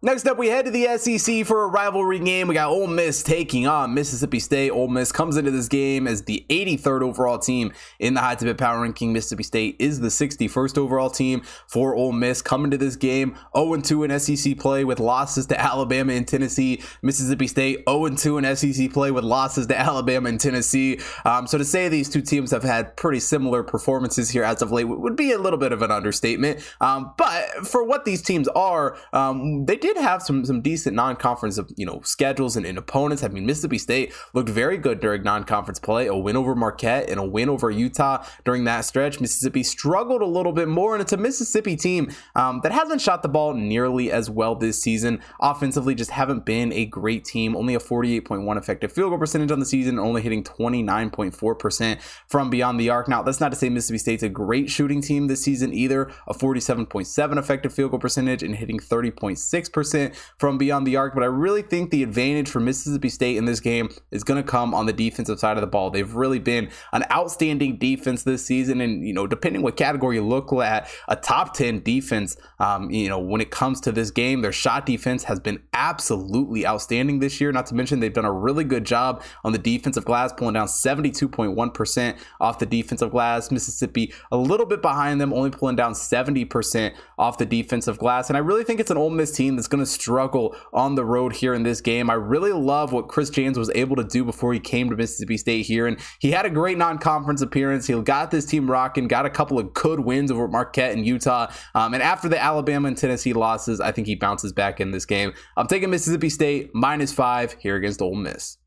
Next 0.04 0.26
up, 0.26 0.36
we 0.36 0.48
head 0.48 0.66
to 0.66 0.70
the 0.70 0.98
SEC 0.98 1.46
for 1.46 1.64
a 1.64 1.66
rivalry 1.66 2.18
game. 2.18 2.46
We 2.46 2.52
got 2.52 2.68
Ole 2.68 2.88
Miss 2.88 3.22
taking 3.22 3.66
on 3.66 3.94
Mississippi 3.94 4.38
State. 4.38 4.68
Ole 4.68 4.88
Miss 4.88 5.10
comes 5.10 5.38
into 5.38 5.50
this 5.50 5.66
game 5.66 6.06
as 6.06 6.24
the 6.24 6.44
83rd 6.50 7.00
overall 7.00 7.38
team 7.38 7.72
in 7.98 8.12
the 8.12 8.20
high 8.20 8.34
tip 8.34 8.58
power 8.58 8.82
ranking. 8.82 9.14
Mississippi 9.14 9.44
State 9.44 9.76
is 9.78 10.00
the 10.00 10.08
61st 10.08 10.76
overall 10.76 11.08
team 11.08 11.40
for 11.68 11.94
Ole 11.94 12.12
Miss. 12.12 12.42
Coming 12.42 12.70
to 12.72 12.76
this 12.76 12.96
game 12.96 13.34
0 13.56 13.80
2 13.80 14.04
in 14.04 14.20
SEC 14.20 14.58
play 14.58 14.84
with 14.84 15.00
losses 15.00 15.46
to 15.46 15.58
Alabama 15.58 16.12
and 16.12 16.28
Tennessee. 16.28 16.82
Mississippi 17.00 17.46
State 17.46 17.82
0 17.88 18.10
2 18.10 18.36
in 18.36 18.56
SEC 18.56 18.92
play 18.92 19.10
with 19.10 19.24
losses 19.24 19.68
to 19.68 19.78
Alabama 19.80 20.28
and 20.28 20.38
Tennessee. 20.38 21.00
Um, 21.24 21.46
so 21.46 21.56
to 21.56 21.64
say 21.64 21.88
these 21.88 22.10
two 22.10 22.20
teams 22.20 22.50
have 22.50 22.62
had 22.62 22.94
pretty 22.98 23.20
similar 23.20 23.62
performances 23.62 24.28
here 24.28 24.44
as 24.44 24.60
of 24.60 24.70
late 24.70 24.84
would 24.84 25.16
be 25.16 25.32
a 25.32 25.38
little 25.38 25.58
bit 25.58 25.72
of 25.72 25.80
an 25.80 25.90
understatement. 25.90 26.60
Um, 26.82 27.14
but 27.16 27.66
for 27.66 27.82
what 27.82 28.04
these 28.04 28.20
teams 28.20 28.48
are, 28.48 28.98
um, 29.14 29.64
they 29.64 29.76
did 29.76 29.93
did 29.94 30.02
have 30.02 30.22
some 30.22 30.44
some 30.44 30.60
decent 30.60 30.94
non-conference 30.94 31.58
you 31.76 31.86
know 31.86 32.00
schedules 32.02 32.56
and, 32.56 32.66
and, 32.66 32.76
opponents. 32.76 33.22
I 33.22 33.28
mean, 33.28 33.46
Mississippi 33.46 33.78
State 33.78 34.12
looked 34.34 34.48
very 34.48 34.76
good 34.76 35.00
during 35.00 35.22
non-conference 35.22 35.78
play. 35.78 36.06
A 36.06 36.16
win 36.16 36.36
over 36.36 36.54
Marquette 36.54 37.08
and 37.08 37.18
a 37.18 37.24
win 37.24 37.48
over 37.48 37.70
Utah 37.70 38.24
during 38.44 38.64
that 38.64 38.82
stretch. 38.82 39.20
Mississippi 39.20 39.62
struggled 39.62 40.22
a 40.22 40.26
little 40.26 40.52
bit 40.52 40.68
more, 40.68 40.94
and 40.94 41.02
it's 41.02 41.12
a 41.12 41.16
Mississippi 41.16 41.76
team 41.76 42.10
um, 42.34 42.60
that 42.62 42.72
hasn't 42.72 43.00
shot 43.00 43.22
the 43.22 43.28
ball 43.28 43.54
nearly 43.54 44.10
as 44.10 44.28
well 44.28 44.54
this 44.54 44.82
season. 44.82 45.20
Offensively, 45.40 45.94
just 45.94 46.10
haven't 46.10 46.44
been 46.44 46.72
a 46.72 46.84
great 46.86 47.24
team. 47.24 47.56
Only 47.56 47.74
a 47.74 47.80
48.1 47.80 48.58
effective 48.58 48.92
field 48.92 49.10
goal 49.10 49.18
percentage 49.18 49.50
on 49.50 49.60
the 49.60 49.66
season, 49.66 49.98
only 49.98 50.22
hitting 50.22 50.42
29.4% 50.42 52.00
from 52.26 52.50
beyond 52.50 52.80
the 52.80 52.90
arc. 52.90 53.08
Now, 53.08 53.22
that's 53.22 53.40
not 53.40 53.50
to 53.50 53.56
say 53.56 53.68
Mississippi 53.68 53.98
State's 53.98 54.22
a 54.22 54.28
great 54.28 54.70
shooting 54.70 55.00
team 55.00 55.28
this 55.28 55.42
season 55.42 55.72
either. 55.72 56.10
A 56.26 56.34
47.7 56.34 57.38
effective 57.38 57.72
field 57.72 57.92
goal 57.92 58.00
percentage 58.00 58.42
and 58.42 58.56
hitting 58.56 58.78
30.6% 58.78 59.83
percent 59.84 60.14
from 60.38 60.56
beyond 60.56 60.86
the 60.86 60.96
arc, 60.96 61.14
but 61.14 61.22
I 61.22 61.26
really 61.26 61.62
think 61.62 61.90
the 61.90 62.02
advantage 62.02 62.48
for 62.48 62.58
Mississippi 62.60 63.10
State 63.10 63.36
in 63.36 63.44
this 63.44 63.60
game 63.60 63.90
is 64.10 64.24
going 64.24 64.42
to 64.42 64.48
come 64.48 64.72
on 64.74 64.86
the 64.86 64.92
defensive 64.92 65.38
side 65.38 65.56
of 65.56 65.60
the 65.60 65.66
ball. 65.66 65.90
They've 65.90 66.14
really 66.14 66.38
been 66.38 66.70
an 66.92 67.04
outstanding 67.12 67.76
defense 67.76 68.22
this 68.22 68.44
season, 68.44 68.80
and 68.80 69.06
you 69.06 69.12
know, 69.12 69.26
depending 69.26 69.62
what 69.62 69.76
category 69.76 70.16
you 70.16 70.26
look 70.26 70.52
at, 70.54 70.88
a 71.08 71.16
top 71.16 71.54
ten 71.54 71.82
defense. 71.82 72.36
Um, 72.58 72.90
you 72.90 73.08
know, 73.08 73.18
when 73.18 73.40
it 73.40 73.50
comes 73.50 73.80
to 73.82 73.92
this 73.92 74.10
game, 74.10 74.40
their 74.40 74.52
shot 74.52 74.86
defense 74.86 75.24
has 75.24 75.38
been 75.38 75.62
absolutely 75.74 76.66
outstanding 76.66 77.18
this 77.18 77.40
year. 77.40 77.52
Not 77.52 77.66
to 77.66 77.74
mention 77.74 78.00
they've 78.00 78.12
done 78.12 78.24
a 78.24 78.32
really 78.32 78.64
good 78.64 78.84
job 78.84 79.22
on 79.44 79.52
the 79.52 79.58
defensive 79.58 80.04
glass, 80.04 80.32
pulling 80.32 80.54
down 80.54 80.66
72.1 80.66 81.74
percent 81.74 82.16
off 82.40 82.58
the 82.58 82.66
defensive 82.66 83.10
glass. 83.10 83.50
Mississippi 83.50 84.12
a 84.32 84.36
little 84.36 84.66
bit 84.66 84.80
behind 84.80 85.20
them, 85.20 85.32
only 85.32 85.50
pulling 85.50 85.76
down 85.76 85.94
70 85.94 86.44
percent 86.46 86.94
off 87.18 87.38
the 87.38 87.46
defensive 87.46 87.98
glass, 87.98 88.30
and 88.30 88.36
I 88.36 88.40
really 88.40 88.64
think 88.64 88.80
it's 88.80 88.90
an 88.90 88.96
Ole 88.96 89.10
Miss 89.10 89.30
team 89.30 89.56
that's 89.64 89.70
going 89.70 89.82
to 89.82 89.90
struggle 89.90 90.54
on 90.74 90.94
the 90.94 91.04
road 91.06 91.32
here 91.32 91.54
in 91.54 91.62
this 91.62 91.80
game. 91.80 92.10
I 92.10 92.14
really 92.14 92.52
love 92.52 92.92
what 92.92 93.08
Chris 93.08 93.30
Jans 93.30 93.58
was 93.58 93.70
able 93.74 93.96
to 93.96 94.04
do 94.04 94.22
before 94.22 94.52
he 94.52 94.60
came 94.60 94.90
to 94.90 94.96
Mississippi 94.96 95.38
State 95.38 95.64
here. 95.64 95.86
And 95.86 95.98
he 96.18 96.30
had 96.30 96.44
a 96.44 96.50
great 96.50 96.76
non 96.76 96.98
conference 96.98 97.40
appearance. 97.40 97.86
He 97.86 97.98
got 98.02 98.30
this 98.30 98.44
team 98.44 98.70
rocking, 98.70 99.08
got 99.08 99.24
a 99.24 99.30
couple 99.30 99.58
of 99.58 99.72
good 99.72 100.00
wins 100.00 100.30
over 100.30 100.46
Marquette 100.48 100.92
and 100.92 101.06
Utah. 101.06 101.50
Um, 101.74 101.94
and 101.94 102.02
after 102.02 102.28
the 102.28 102.38
Alabama 102.38 102.88
and 102.88 102.96
Tennessee 102.96 103.32
losses, 103.32 103.80
I 103.80 103.90
think 103.90 104.06
he 104.06 104.16
bounces 104.16 104.52
back 104.52 104.80
in 104.80 104.90
this 104.90 105.06
game. 105.06 105.32
I'm 105.56 105.66
taking 105.66 105.88
Mississippi 105.88 106.28
State 106.28 106.74
minus 106.74 107.10
five 107.10 107.56
here 107.58 107.76
against 107.76 108.02
Ole 108.02 108.16
Miss. 108.16 108.58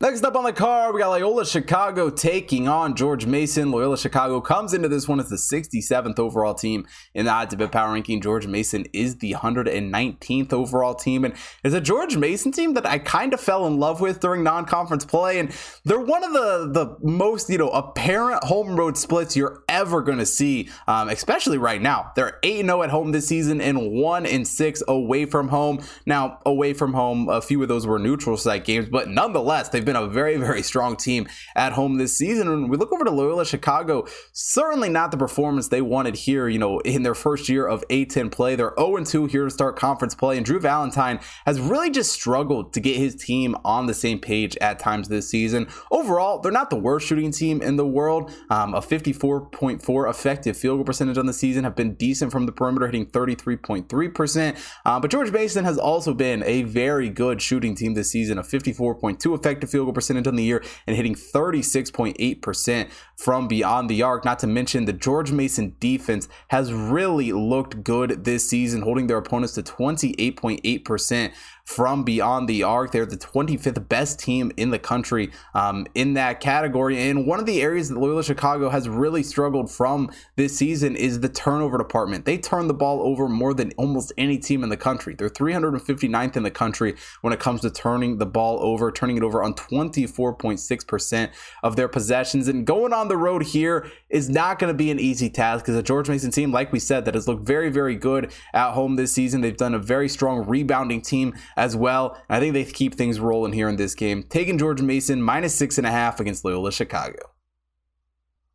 Next 0.00 0.22
up 0.22 0.36
on 0.36 0.44
the 0.44 0.52
card, 0.52 0.94
we 0.94 1.00
got 1.00 1.08
Loyola 1.08 1.44
Chicago 1.44 2.08
taking 2.08 2.68
on 2.68 2.94
George 2.94 3.26
Mason. 3.26 3.72
Loyola 3.72 3.98
Chicago 3.98 4.40
comes 4.40 4.72
into 4.72 4.86
this 4.86 5.08
one 5.08 5.18
as 5.18 5.28
the 5.28 5.34
67th 5.34 6.20
overall 6.20 6.54
team 6.54 6.86
in 7.14 7.24
the 7.24 7.32
Hot 7.32 7.50
Tip 7.50 7.72
Power 7.72 7.92
Ranking. 7.92 8.20
George 8.20 8.46
Mason 8.46 8.86
is 8.92 9.16
the 9.16 9.32
119th 9.32 10.52
overall 10.52 10.94
team, 10.94 11.24
and 11.24 11.34
it's 11.64 11.74
a 11.74 11.80
George 11.80 12.16
Mason 12.16 12.52
team 12.52 12.74
that 12.74 12.86
I 12.86 13.00
kind 13.00 13.34
of 13.34 13.40
fell 13.40 13.66
in 13.66 13.80
love 13.80 14.00
with 14.00 14.20
during 14.20 14.44
non-conference 14.44 15.04
play. 15.04 15.40
And 15.40 15.50
they're 15.84 15.98
one 15.98 16.22
of 16.22 16.32
the 16.32 16.70
the 16.70 16.96
most 17.04 17.50
you 17.50 17.58
know 17.58 17.70
apparent 17.70 18.44
home 18.44 18.76
road 18.76 18.96
splits 18.96 19.36
you're 19.36 19.64
ever 19.68 20.00
going 20.00 20.18
to 20.18 20.26
see, 20.26 20.70
um, 20.86 21.08
especially 21.08 21.58
right 21.58 21.82
now. 21.82 22.12
They're 22.14 22.38
8 22.44 22.64
0 22.64 22.82
at 22.84 22.90
home 22.90 23.10
this 23.10 23.26
season 23.26 23.60
and 23.60 23.90
1 23.90 24.26
and 24.26 24.46
6 24.46 24.82
away 24.86 25.24
from 25.24 25.48
home. 25.48 25.82
Now 26.06 26.38
away 26.46 26.72
from 26.72 26.92
home, 26.92 27.28
a 27.28 27.42
few 27.42 27.60
of 27.62 27.68
those 27.68 27.84
were 27.84 27.98
neutral 27.98 28.36
site 28.36 28.64
games, 28.64 28.88
but 28.88 29.08
nonetheless 29.08 29.70
they've 29.70 29.87
been 29.88 29.96
a 29.96 30.06
very, 30.06 30.36
very 30.36 30.62
strong 30.62 30.96
team 30.96 31.26
at 31.56 31.72
home 31.72 31.96
this 31.96 32.16
season. 32.16 32.46
And 32.46 32.68
we 32.68 32.76
look 32.76 32.92
over 32.92 33.04
to 33.04 33.10
Loyola 33.10 33.46
Chicago, 33.46 34.06
certainly 34.32 34.90
not 34.90 35.10
the 35.10 35.16
performance 35.16 35.68
they 35.68 35.80
wanted 35.80 36.14
here, 36.14 36.46
you 36.46 36.58
know, 36.58 36.80
in 36.80 37.02
their 37.02 37.14
first 37.14 37.48
year 37.48 37.66
of 37.66 37.82
A10 37.88 38.30
play. 38.30 38.54
They're 38.54 38.74
0 38.78 39.02
2 39.02 39.26
here 39.26 39.44
to 39.44 39.50
start 39.50 39.76
conference 39.76 40.14
play. 40.14 40.36
And 40.36 40.44
Drew 40.44 40.60
Valentine 40.60 41.20
has 41.46 41.58
really 41.58 41.90
just 41.90 42.12
struggled 42.12 42.74
to 42.74 42.80
get 42.80 42.96
his 42.96 43.16
team 43.16 43.56
on 43.64 43.86
the 43.86 43.94
same 43.94 44.18
page 44.18 44.58
at 44.58 44.78
times 44.78 45.08
this 45.08 45.30
season. 45.30 45.68
Overall, 45.90 46.40
they're 46.40 46.52
not 46.52 46.68
the 46.68 46.76
worst 46.76 47.06
shooting 47.06 47.32
team 47.32 47.62
in 47.62 47.76
the 47.76 47.86
world. 47.86 48.30
Um, 48.50 48.74
a 48.74 48.80
54.4 48.80 50.10
effective 50.10 50.56
field 50.56 50.78
goal 50.78 50.84
percentage 50.84 51.16
on 51.16 51.24
the 51.24 51.32
season, 51.32 51.64
have 51.64 51.76
been 51.76 51.94
decent 51.94 52.30
from 52.30 52.44
the 52.44 52.52
perimeter, 52.52 52.86
hitting 52.86 53.06
33.3%. 53.06 54.58
Uh, 54.84 55.00
but 55.00 55.10
George 55.10 55.30
Mason 55.30 55.64
has 55.64 55.78
also 55.78 56.12
been 56.12 56.42
a 56.44 56.64
very 56.64 57.08
good 57.08 57.40
shooting 57.40 57.74
team 57.74 57.94
this 57.94 58.10
season, 58.10 58.36
a 58.36 58.42
54.2 58.42 59.34
effective 59.34 59.70
field 59.70 59.77
field 59.78 59.86
goal 59.86 59.92
percentage 59.92 60.26
on 60.26 60.34
the 60.34 60.42
year 60.42 60.62
and 60.86 60.96
hitting 60.96 61.14
36.8% 61.14 62.90
from 63.16 63.46
beyond 63.46 63.88
the 63.88 64.02
arc. 64.02 64.24
Not 64.24 64.40
to 64.40 64.46
mention 64.46 64.84
the 64.84 64.92
George 64.92 65.30
Mason 65.30 65.76
defense 65.78 66.28
has 66.48 66.72
really 66.72 67.32
looked 67.32 67.84
good 67.84 68.24
this 68.24 68.48
season, 68.48 68.82
holding 68.82 69.06
their 69.06 69.18
opponents 69.18 69.54
to 69.54 69.62
28.8% 69.62 71.32
from 71.68 72.02
beyond 72.02 72.48
the 72.48 72.62
arc. 72.62 72.92
They're 72.92 73.04
the 73.04 73.18
25th 73.18 73.90
best 73.90 74.18
team 74.18 74.50
in 74.56 74.70
the 74.70 74.78
country 74.78 75.30
um, 75.52 75.86
in 75.94 76.14
that 76.14 76.40
category. 76.40 77.10
And 77.10 77.26
one 77.26 77.38
of 77.38 77.44
the 77.44 77.60
areas 77.60 77.90
that 77.90 77.98
Loyola 77.98 78.24
Chicago 78.24 78.70
has 78.70 78.88
really 78.88 79.22
struggled 79.22 79.70
from 79.70 80.10
this 80.36 80.56
season 80.56 80.96
is 80.96 81.20
the 81.20 81.28
turnover 81.28 81.76
department. 81.76 82.24
They 82.24 82.38
turn 82.38 82.68
the 82.68 82.74
ball 82.74 83.02
over 83.02 83.28
more 83.28 83.52
than 83.52 83.72
almost 83.76 84.14
any 84.16 84.38
team 84.38 84.62
in 84.62 84.70
the 84.70 84.78
country. 84.78 85.14
They're 85.14 85.28
359th 85.28 86.38
in 86.38 86.42
the 86.42 86.50
country 86.50 86.96
when 87.20 87.34
it 87.34 87.38
comes 87.38 87.60
to 87.60 87.70
turning 87.70 88.16
the 88.16 88.24
ball 88.24 88.58
over, 88.62 88.90
turning 88.90 89.18
it 89.18 89.22
over 89.22 89.42
on 89.42 89.52
24.6% 89.52 91.30
of 91.62 91.76
their 91.76 91.88
possessions. 91.88 92.48
And 92.48 92.66
going 92.66 92.94
on 92.94 93.08
the 93.08 93.18
road 93.18 93.42
here 93.42 93.86
is 94.08 94.30
not 94.30 94.58
going 94.58 94.72
to 94.72 94.76
be 94.76 94.90
an 94.90 94.98
easy 94.98 95.28
task 95.28 95.66
because 95.66 95.76
a 95.76 95.82
George 95.82 96.08
Mason 96.08 96.30
team, 96.30 96.50
like 96.50 96.72
we 96.72 96.78
said, 96.78 97.04
that 97.04 97.14
has 97.14 97.28
looked 97.28 97.46
very, 97.46 97.68
very 97.68 97.94
good 97.94 98.32
at 98.54 98.72
home 98.72 98.96
this 98.96 99.12
season. 99.12 99.42
They've 99.42 99.54
done 99.54 99.74
a 99.74 99.78
very 99.78 100.08
strong 100.08 100.46
rebounding 100.46 101.02
team 101.02 101.34
as 101.58 101.76
well. 101.76 102.16
I 102.28 102.40
think 102.40 102.54
they 102.54 102.64
keep 102.64 102.94
things 102.94 103.20
rolling 103.20 103.52
here 103.52 103.68
in 103.68 103.76
this 103.76 103.94
game. 103.94 104.22
Taking 104.22 104.58
George 104.58 104.80
Mason 104.80 105.22
minus 105.22 105.54
six 105.54 105.76
and 105.76 105.86
a 105.86 105.90
half 105.90 106.20
against 106.20 106.44
Loyola 106.44 106.72
Chicago. 106.72 107.18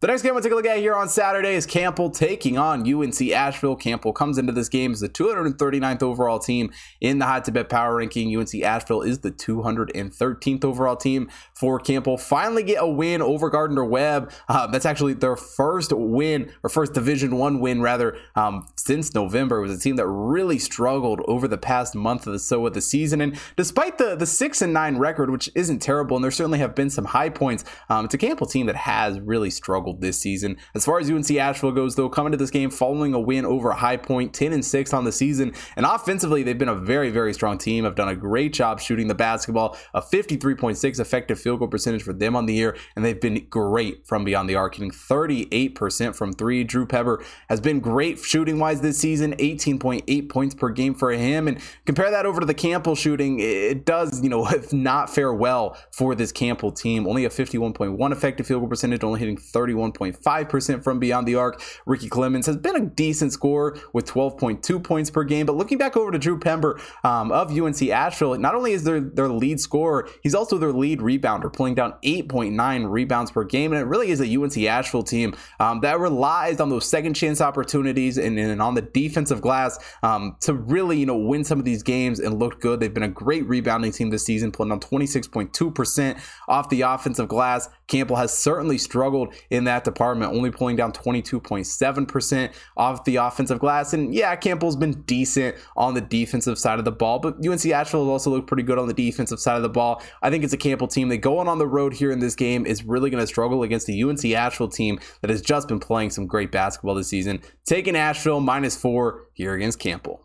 The 0.03 0.07
next 0.07 0.21
game 0.21 0.33
we'll 0.33 0.43
take 0.43 0.51
a 0.51 0.55
look 0.55 0.65
at 0.65 0.79
here 0.79 0.95
on 0.95 1.07
Saturday 1.07 1.53
is 1.53 1.65
Campbell 1.65 2.09
taking 2.09 2.57
on 2.57 2.81
UNC 2.81 3.21
Asheville. 3.31 3.77
Campbell 3.77 4.11
comes 4.11 4.37
into 4.37 4.51
this 4.51 4.67
game 4.67 4.91
as 4.91 4.99
the 4.99 5.07
239th 5.07 6.03
overall 6.03 6.39
team 6.39 6.73
in 6.99 7.19
the 7.19 7.25
Hot 7.25 7.45
Tip 7.45 7.53
Bet 7.53 7.69
Power 7.69 7.95
Ranking. 7.95 8.35
UNC 8.35 8.53
Asheville 8.63 9.01
is 9.01 9.19
the 9.19 9.31
213th 9.31 10.65
overall 10.65 10.97
team 10.97 11.29
for 11.53 11.79
Campbell. 11.79 12.17
Finally 12.17 12.63
get 12.63 12.83
a 12.83 12.85
win 12.85 13.21
over 13.21 13.49
Gardner 13.49 13.85
Webb. 13.85 14.33
Uh, 14.49 14.67
that's 14.67 14.85
actually 14.85 15.13
their 15.13 15.37
first 15.37 15.93
win, 15.93 16.51
or 16.63 16.69
first 16.69 16.91
Division 16.91 17.37
One 17.37 17.61
win 17.61 17.81
rather, 17.81 18.17
um, 18.35 18.67
since 18.75 19.13
November. 19.13 19.59
It 19.59 19.69
was 19.69 19.77
a 19.77 19.79
team 19.79 19.95
that 19.95 20.07
really 20.07 20.59
struggled 20.59 21.21
over 21.29 21.47
the 21.47 21.57
past 21.57 21.95
month 21.95 22.27
or 22.27 22.37
so 22.39 22.67
of 22.67 22.73
the 22.73 22.81
season. 22.81 23.21
And 23.21 23.39
despite 23.55 23.97
the 23.97 24.17
the 24.17 24.25
six 24.25 24.61
and 24.61 24.73
nine 24.73 24.97
record, 24.97 25.29
which 25.29 25.49
isn't 25.55 25.79
terrible, 25.79 26.17
and 26.17 26.25
there 26.25 26.29
certainly 26.31 26.59
have 26.59 26.75
been 26.75 26.89
some 26.89 27.05
high 27.05 27.29
points, 27.29 27.63
um, 27.87 28.03
it's 28.03 28.13
a 28.13 28.17
Campbell 28.17 28.47
team 28.47 28.65
that 28.65 28.75
has 28.75 29.17
really 29.21 29.49
struggled 29.49 29.92
this 29.99 30.19
season. 30.19 30.57
As 30.75 30.85
far 30.85 30.99
as 30.99 31.09
UNC 31.09 31.29
Asheville 31.31 31.71
goes, 31.71 31.95
though, 31.95 32.09
coming 32.09 32.31
to 32.31 32.37
this 32.37 32.51
game 32.51 32.69
following 32.69 33.13
a 33.13 33.19
win 33.19 33.45
over 33.45 33.71
High 33.71 33.97
Point, 33.97 34.33
10 34.33 34.53
and 34.53 34.65
6 34.65 34.93
on 34.93 35.03
the 35.03 35.11
season, 35.11 35.53
and 35.75 35.85
offensively, 35.85 36.43
they've 36.43 36.57
been 36.57 36.69
a 36.69 36.75
very, 36.75 37.09
very 37.09 37.33
strong 37.33 37.57
team. 37.57 37.83
Have 37.83 37.95
done 37.95 38.09
a 38.09 38.15
great 38.15 38.53
job 38.53 38.79
shooting 38.79 39.07
the 39.07 39.15
basketball, 39.15 39.77
a 39.93 40.01
53.6 40.01 40.99
effective 40.99 41.39
field 41.39 41.59
goal 41.59 41.67
percentage 41.67 42.03
for 42.03 42.13
them 42.13 42.35
on 42.35 42.45
the 42.45 42.53
year, 42.53 42.75
and 42.95 43.03
they've 43.03 43.19
been 43.19 43.45
great 43.49 44.05
from 44.05 44.23
beyond 44.23 44.49
the 44.49 44.55
arc, 44.55 44.75
hitting 44.75 44.91
38% 44.91 46.15
from 46.15 46.33
three. 46.33 46.63
Drew 46.63 46.85
Pember 46.85 47.23
has 47.49 47.61
been 47.61 47.79
great 47.79 48.19
shooting 48.19 48.59
wise 48.59 48.81
this 48.81 48.97
season, 48.97 49.35
18.8 49.37 50.29
points 50.29 50.55
per 50.55 50.69
game 50.69 50.93
for 50.93 51.11
him, 51.11 51.47
and 51.47 51.59
compare 51.85 52.11
that 52.11 52.25
over 52.25 52.39
to 52.39 52.45
the 52.45 52.53
Campbell 52.53 52.95
shooting, 52.95 53.39
it 53.39 53.85
does, 53.85 54.21
you 54.23 54.29
know, 54.29 54.49
not 54.71 55.09
fare 55.09 55.33
well 55.33 55.77
for 55.91 56.15
this 56.15 56.31
Campbell 56.31 56.71
team. 56.71 57.07
Only 57.07 57.25
a 57.25 57.29
51.1 57.29 58.11
effective 58.11 58.47
field 58.47 58.61
goal 58.61 58.69
percentage, 58.69 59.03
only 59.03 59.19
hitting 59.19 59.37
31 59.37 59.82
51.5% 59.91 60.83
from 60.83 60.99
beyond 60.99 61.27
the 61.27 61.35
arc. 61.35 61.61
Ricky 61.85 62.09
Clemons 62.09 62.45
has 62.45 62.57
been 62.57 62.75
a 62.75 62.85
decent 62.85 63.33
scorer 63.33 63.79
with 63.93 64.05
12.2 64.05 64.83
points 64.83 65.09
per 65.09 65.23
game. 65.23 65.45
But 65.45 65.55
looking 65.55 65.77
back 65.77 65.97
over 65.97 66.11
to 66.11 66.17
Drew 66.17 66.39
Pember 66.39 66.79
um, 67.03 67.31
of 67.31 67.51
UNC 67.51 67.81
Asheville, 67.89 68.37
not 68.37 68.55
only 68.55 68.73
is 68.73 68.83
there 68.83 68.99
their 68.99 69.29
lead 69.29 69.59
scorer, 69.59 70.09
he's 70.21 70.35
also 70.35 70.57
their 70.57 70.71
lead 70.71 70.99
rebounder, 70.99 71.51
pulling 71.51 71.75
down 71.75 71.93
8.9 72.03 72.89
rebounds 72.89 73.31
per 73.31 73.43
game. 73.43 73.73
And 73.73 73.81
it 73.81 73.85
really 73.85 74.09
is 74.09 74.21
a 74.21 74.37
UNC 74.37 74.57
Asheville 74.57 75.03
team 75.03 75.35
um, 75.59 75.81
that 75.81 75.99
relies 75.99 76.59
on 76.59 76.69
those 76.69 76.87
second 76.87 77.13
chance 77.13 77.41
opportunities 77.41 78.17
and, 78.17 78.37
and 78.37 78.61
on 78.61 78.75
the 78.75 78.81
defensive 78.81 79.41
glass 79.41 79.77
um, 80.03 80.37
to 80.41 80.53
really, 80.53 80.99
you 80.99 81.05
know, 81.05 81.17
win 81.17 81.43
some 81.43 81.59
of 81.59 81.65
these 81.65 81.83
games 81.83 82.19
and 82.19 82.39
look 82.39 82.59
good. 82.61 82.79
They've 82.79 82.93
been 82.93 83.03
a 83.03 83.07
great 83.07 83.47
rebounding 83.47 83.91
team 83.91 84.09
this 84.09 84.25
season, 84.25 84.51
pulling 84.51 84.69
down 84.69 84.79
26.2% 84.79 86.19
off 86.47 86.69
the 86.69 86.81
offensive 86.81 87.27
glass. 87.27 87.69
Campbell 87.87 88.15
has 88.15 88.35
certainly 88.35 88.77
struggled 88.77 89.33
in 89.49 89.62
that 89.65 89.73
that 89.73 89.83
department, 89.83 90.31
only 90.31 90.51
pulling 90.51 90.75
down 90.75 90.91
22.7% 90.91 92.53
off 92.77 93.03
the 93.03 93.17
offensive 93.17 93.59
glass. 93.59 93.93
And 93.93 94.13
yeah, 94.13 94.35
Campbell's 94.35 94.75
been 94.75 95.01
decent 95.03 95.55
on 95.75 95.93
the 95.93 96.01
defensive 96.01 96.57
side 96.57 96.79
of 96.79 96.85
the 96.85 96.91
ball, 96.91 97.19
but 97.19 97.35
UNC 97.45 97.65
Asheville 97.65 98.05
has 98.05 98.09
also 98.09 98.29
looked 98.29 98.47
pretty 98.47 98.63
good 98.63 98.77
on 98.77 98.87
the 98.87 98.93
defensive 98.93 99.39
side 99.39 99.57
of 99.57 99.63
the 99.63 99.69
ball. 99.69 100.01
I 100.21 100.29
think 100.29 100.43
it's 100.43 100.53
a 100.53 100.57
Campbell 100.57 100.87
team 100.87 101.09
that 101.09 101.17
going 101.17 101.47
on 101.47 101.57
the 101.57 101.67
road 101.67 101.93
here 101.93 102.11
in 102.11 102.19
this 102.19 102.35
game 102.35 102.65
is 102.65 102.83
really 102.83 103.09
going 103.09 103.21
to 103.21 103.27
struggle 103.27 103.63
against 103.63 103.87
the 103.87 104.03
UNC 104.03 104.23
Asheville 104.25 104.69
team 104.69 104.99
that 105.21 105.29
has 105.29 105.41
just 105.41 105.67
been 105.67 105.79
playing 105.79 106.11
some 106.11 106.27
great 106.27 106.51
basketball 106.51 106.95
this 106.95 107.09
season. 107.09 107.41
Taking 107.65 107.95
Asheville 107.95 108.39
minus 108.39 108.77
four 108.77 109.27
here 109.33 109.53
against 109.53 109.79
Campbell. 109.79 110.21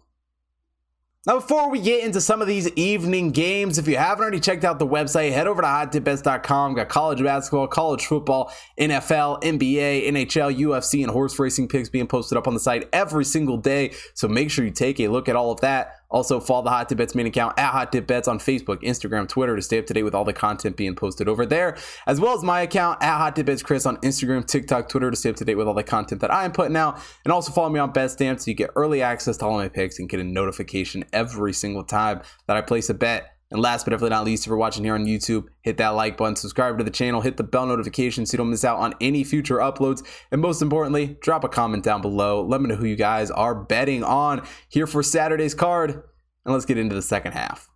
Now, 1.28 1.34
before 1.34 1.68
we 1.68 1.82
get 1.82 2.02
into 2.04 2.22
some 2.22 2.40
of 2.40 2.48
these 2.48 2.70
evening 2.72 3.32
games, 3.32 3.76
if 3.76 3.86
you 3.86 3.98
haven't 3.98 4.22
already 4.22 4.40
checked 4.40 4.64
out 4.64 4.78
the 4.78 4.86
website, 4.86 5.30
head 5.30 5.46
over 5.46 5.60
to 5.60 5.68
hottipbets.com. 5.68 6.72
Got 6.72 6.88
college 6.88 7.22
basketball, 7.22 7.66
college 7.66 8.06
football, 8.06 8.50
NFL, 8.80 9.42
NBA, 9.42 10.08
NHL, 10.08 10.58
UFC, 10.58 11.02
and 11.02 11.12
horse 11.12 11.38
racing 11.38 11.68
picks 11.68 11.90
being 11.90 12.06
posted 12.06 12.38
up 12.38 12.48
on 12.48 12.54
the 12.54 12.60
site 12.60 12.88
every 12.94 13.26
single 13.26 13.58
day. 13.58 13.92
So 14.14 14.26
make 14.26 14.50
sure 14.50 14.64
you 14.64 14.70
take 14.70 15.00
a 15.00 15.08
look 15.08 15.28
at 15.28 15.36
all 15.36 15.52
of 15.52 15.60
that. 15.60 15.97
Also, 16.10 16.40
follow 16.40 16.62
the 16.62 16.70
Hot 16.70 16.88
Tip 16.88 16.98
Bets 16.98 17.14
main 17.14 17.26
account 17.26 17.58
at 17.58 17.70
Hot 17.70 17.92
Tip 17.92 18.06
Bets 18.06 18.28
on 18.28 18.38
Facebook, 18.38 18.82
Instagram, 18.82 19.28
Twitter 19.28 19.54
to 19.54 19.62
stay 19.62 19.78
up 19.78 19.86
to 19.86 19.94
date 19.94 20.02
with 20.02 20.14
all 20.14 20.24
the 20.24 20.32
content 20.32 20.76
being 20.76 20.94
posted 20.94 21.28
over 21.28 21.44
there, 21.44 21.76
as 22.06 22.20
well 22.20 22.34
as 22.34 22.42
my 22.42 22.62
account 22.62 23.02
at 23.02 23.18
Hot 23.18 23.36
Tip 23.36 23.46
Bets 23.46 23.62
Chris 23.62 23.84
on 23.84 23.98
Instagram, 23.98 24.46
TikTok, 24.46 24.88
Twitter 24.88 25.10
to 25.10 25.16
stay 25.16 25.30
up 25.30 25.36
to 25.36 25.44
date 25.44 25.56
with 25.56 25.68
all 25.68 25.74
the 25.74 25.82
content 25.82 26.20
that 26.22 26.32
I 26.32 26.44
am 26.44 26.52
putting 26.52 26.76
out. 26.76 27.00
And 27.24 27.32
also 27.32 27.52
follow 27.52 27.68
me 27.68 27.78
on 27.78 27.92
BetStamp 27.92 28.40
so 28.40 28.50
you 28.50 28.54
get 28.54 28.70
early 28.74 29.02
access 29.02 29.36
to 29.38 29.46
all 29.46 29.58
my 29.58 29.68
picks 29.68 29.98
and 29.98 30.08
get 30.08 30.20
a 30.20 30.24
notification 30.24 31.04
every 31.12 31.52
single 31.52 31.84
time 31.84 32.22
that 32.46 32.56
I 32.56 32.62
place 32.62 32.88
a 32.88 32.94
bet. 32.94 33.37
And 33.50 33.62
last 33.62 33.84
but 33.84 33.92
definitely 33.92 34.10
not 34.10 34.26
least, 34.26 34.44
if 34.44 34.48
you're 34.48 34.58
watching 34.58 34.84
here 34.84 34.94
on 34.94 35.06
YouTube, 35.06 35.46
hit 35.62 35.78
that 35.78 35.90
like 35.90 36.18
button, 36.18 36.36
subscribe 36.36 36.76
to 36.78 36.84
the 36.84 36.90
channel, 36.90 37.22
hit 37.22 37.38
the 37.38 37.44
bell 37.44 37.66
notification 37.66 38.26
so 38.26 38.34
you 38.34 38.38
don't 38.38 38.50
miss 38.50 38.64
out 38.64 38.78
on 38.78 38.94
any 39.00 39.24
future 39.24 39.56
uploads. 39.56 40.06
And 40.30 40.42
most 40.42 40.60
importantly, 40.60 41.16
drop 41.22 41.44
a 41.44 41.48
comment 41.48 41.82
down 41.82 42.02
below. 42.02 42.44
Let 42.44 42.60
me 42.60 42.68
know 42.68 42.76
who 42.76 42.86
you 42.86 42.96
guys 42.96 43.30
are 43.30 43.54
betting 43.54 44.04
on 44.04 44.46
here 44.68 44.86
for 44.86 45.02
Saturday's 45.02 45.54
card. 45.54 46.02
And 46.44 46.52
let's 46.54 46.66
get 46.66 46.78
into 46.78 46.94
the 46.94 47.02
second 47.02 47.32
half. 47.32 47.68